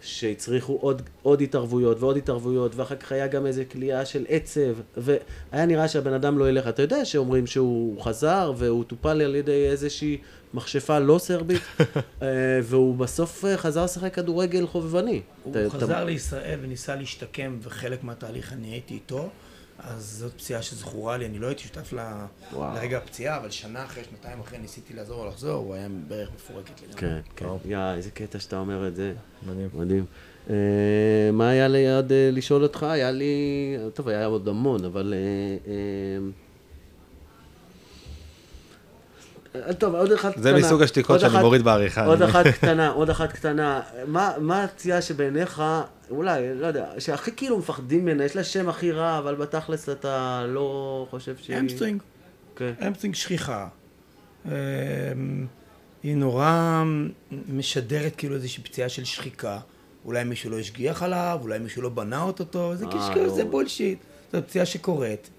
[0.00, 4.60] שהצריכו עוד, עוד התערבויות ועוד התערבויות, ואחר כך היה גם איזה כליאה של עצב,
[4.96, 6.68] והיה נראה שהבן אדם לא ילך.
[6.68, 10.18] אתה יודע שאומרים שהוא חזר, והוא טופל על ידי איזושהי
[10.54, 11.62] מכשפה לא סרבית,
[12.22, 12.26] אה,
[12.62, 15.20] והוא בסוף אה, חזר לשחק כדורגל חובבני.
[15.44, 19.28] הוא אתה- חזר אתה- לישראל וניסה להשתקם, וחלק מהתהליך אני הייתי איתו,
[19.84, 22.24] אז זאת פציעה שזכורה לי, אני לא הייתי שותף ל-.
[22.52, 26.80] לרגע הפציעה, אבל שנה אחרי, שנתיים אחרי ניסיתי לעזור לו לחזור, הוא היה ברך מפורקת
[26.82, 26.96] לגמרי.
[26.96, 27.46] כן, כן.
[27.64, 29.14] יא, איזה קטע שאתה אומר את זה.
[29.46, 29.68] מדהים.
[29.74, 30.04] מדהים.
[30.50, 32.82] אה, מה היה לי עוד אה, לשאול אותך?
[32.82, 33.34] היה לי...
[33.94, 35.14] טוב, היה עוד המון, אבל...
[35.16, 36.18] אה, אה,
[39.78, 40.42] טוב, עוד אחת קטנה.
[40.42, 42.06] זה מסוג השתיקות שאני אחת- מוריד בעריכה.
[42.06, 43.80] עוד אחת קטנה, עוד אחת קטנה.
[44.06, 45.62] מה מה הפציעה שבעיניך,
[46.10, 50.44] אולי, לא יודע, שהכי כאילו מפחדים ממנה, יש לה שם הכי רע, אבל בתכלס אתה
[50.48, 51.58] לא חושב שהיא...
[51.58, 52.02] hamstring,
[52.56, 52.72] כן.
[52.86, 53.68] hamstring שכיחה.
[54.46, 54.50] אמ,
[56.02, 56.82] היא נורא
[57.48, 59.58] משדרת כאילו איזושהי פציעה של שחיקה.
[60.04, 63.34] אולי מישהו לא השגיח עליו, אולי מישהו לא בנה אותו, זה אה, קשקוש, לא.
[63.34, 63.98] זה bullshit.
[64.32, 65.30] זו פציעה שקורית.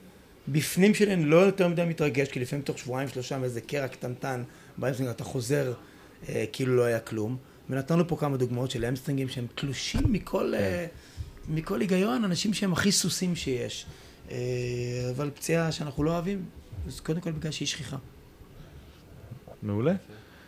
[0.47, 4.43] בפנים אני לא יותר מדי מתרגש, כי לפעמים תוך שבועיים שלושה מאיזה קרע קטנטן,
[4.77, 5.73] ב hamstring אתה חוזר
[6.29, 7.37] אה, כאילו לא היה כלום.
[7.69, 10.85] ונתנו פה כמה דוגמאות של המסטרינגים שהם תלושים מכל, אה,
[11.49, 13.85] מכל היגיון, אנשים שהם הכי סוסים שיש.
[14.31, 14.37] אה,
[15.15, 16.45] אבל פציעה שאנחנו לא אוהבים,
[16.87, 17.97] אז קודם כל בגלל שהיא שכיחה.
[19.63, 19.93] מעולה.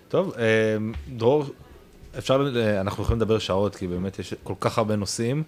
[0.07, 0.77] טוב, אה,
[1.17, 1.45] דרור,
[2.17, 5.43] אפשר, אה, אנחנו יכולים לדבר שעות, כי באמת יש כל כך הרבה נושאים,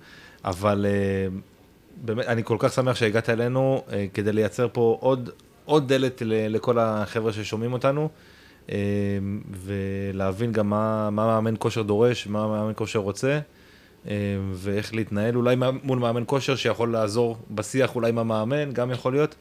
[0.46, 1.28] אבל אה,
[2.02, 5.30] באמת, אני כל כך שמח שהגעת אלינו, אה, כדי לייצר פה עוד,
[5.66, 8.10] עוד דלת ל- לכל החבר'ה ששומעים אותנו,
[8.72, 8.78] אה,
[9.64, 13.40] ולהבין גם מה, מה מאמן כושר דורש, מה מאמן כושר רוצה.
[14.08, 14.14] אה,
[14.54, 19.36] ואיך להתנהל אולי מול מאמן כושר שיכול לעזור בשיח אולי עם המאמן, גם יכול להיות.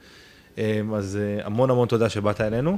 [0.57, 2.77] אה, אז אה, המון המון תודה שבאת אלינו,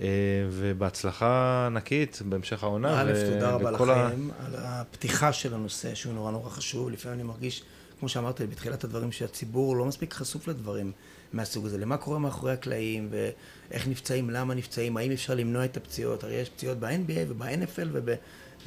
[0.00, 0.06] אה,
[0.50, 1.26] ובהצלחה
[1.66, 3.00] ענקית בהמשך העונה.
[3.00, 6.90] א', ו- תודה רבה וכל ה- לכם על הפתיחה של הנושא, שהוא נורא נורא חשוב.
[6.90, 7.62] לפעמים אני מרגיש
[8.00, 10.92] כמו שאמרת בתחילת הדברים, שהציבור לא מספיק חשוף לדברים
[11.32, 11.78] מהסוג הזה.
[11.78, 16.24] למה קורה מאחורי הקלעים, ואיך נפצעים, למה נפצעים, האם אפשר למנוע את הפציעות.
[16.24, 18.10] הרי יש פציעות ב-NBA וב-NFL וב...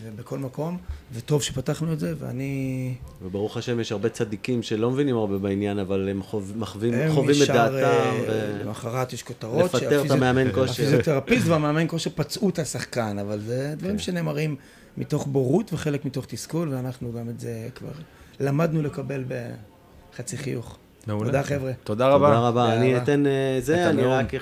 [0.03, 0.77] ובכל מקום,
[1.13, 2.93] וטוב שפתחנו את זה, ואני...
[3.21, 7.36] וברוך השם יש הרבה צדיקים שלא מבינים הרבה בעניין, אבל הם חוב, מחווים, הם חווים
[7.43, 7.73] את דעתם.
[7.84, 8.59] אה, ו...
[8.63, 9.73] למחרת יש כותרות.
[9.73, 10.84] לפטר את המאמן כושר.
[10.84, 14.01] הפיזיותרפיסט והמאמן כושר פצעו את השחקן, אבל זה דברים כן.
[14.01, 14.55] שנאמרים
[14.97, 17.91] מתוך בורות וחלק מתוך תסכול, ואנחנו גם את זה כבר
[18.39, 20.77] למדנו לקבל בחצי חיוך.
[21.07, 21.25] מעולה.
[21.25, 21.71] תודה חבר'ה.
[21.83, 22.27] תודה רבה.
[22.27, 22.73] תודה רבה.
[22.73, 22.97] אני.
[22.97, 24.03] אתן אה, זה, אני.
[24.03, 24.33] רק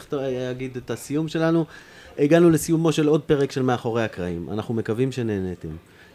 [0.52, 1.66] אגיד את הסיום שלנו.
[2.20, 4.50] הגענו לסיומו של עוד פרק של מאחורי הקרעים.
[4.52, 5.70] אנחנו מקווים שנהניתם.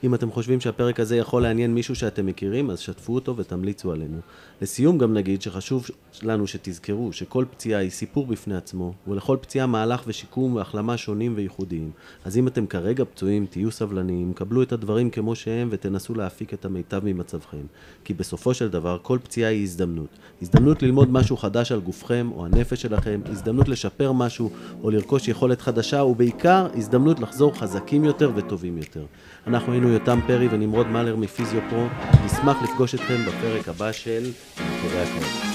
[0.04, 4.18] אם אתם חושבים שהפרק הזה יכול לעניין מישהו שאתם מכירים, אז שתפו אותו ותמליצו עלינו.
[4.62, 5.86] לסיום גם נגיד שחשוב
[6.22, 11.90] לנו שתזכרו שכל פציעה היא סיפור בפני עצמו, ולכל פציעה מהלך ושיקום והחלמה שונים וייחודיים.
[12.24, 16.64] אז אם אתם כרגע פצועים, תהיו סבלניים, קבלו את הדברים כמו שהם ותנסו להפיק את
[16.64, 17.62] המיטב ממצבכם.
[18.04, 20.08] כי בסופו של דבר, כל פציעה היא הזדמנות.
[20.42, 24.50] הזדמנות ללמוד משהו חדש על גופכם או הנפש שלכם, הזדמנות לשפר משהו
[24.82, 29.04] או לרכוש יכולת חדשה, ובעיקר הזדמנות לחזור חזקים יותר וטובים יותר.
[29.46, 31.86] אנחנו היינו יותם פרי ונמרוד מלר מפיזיו פרו,
[32.24, 34.30] נשמח לפגוש אתכם בפרק הבא של
[34.60, 35.51] מאחורי הקלעים.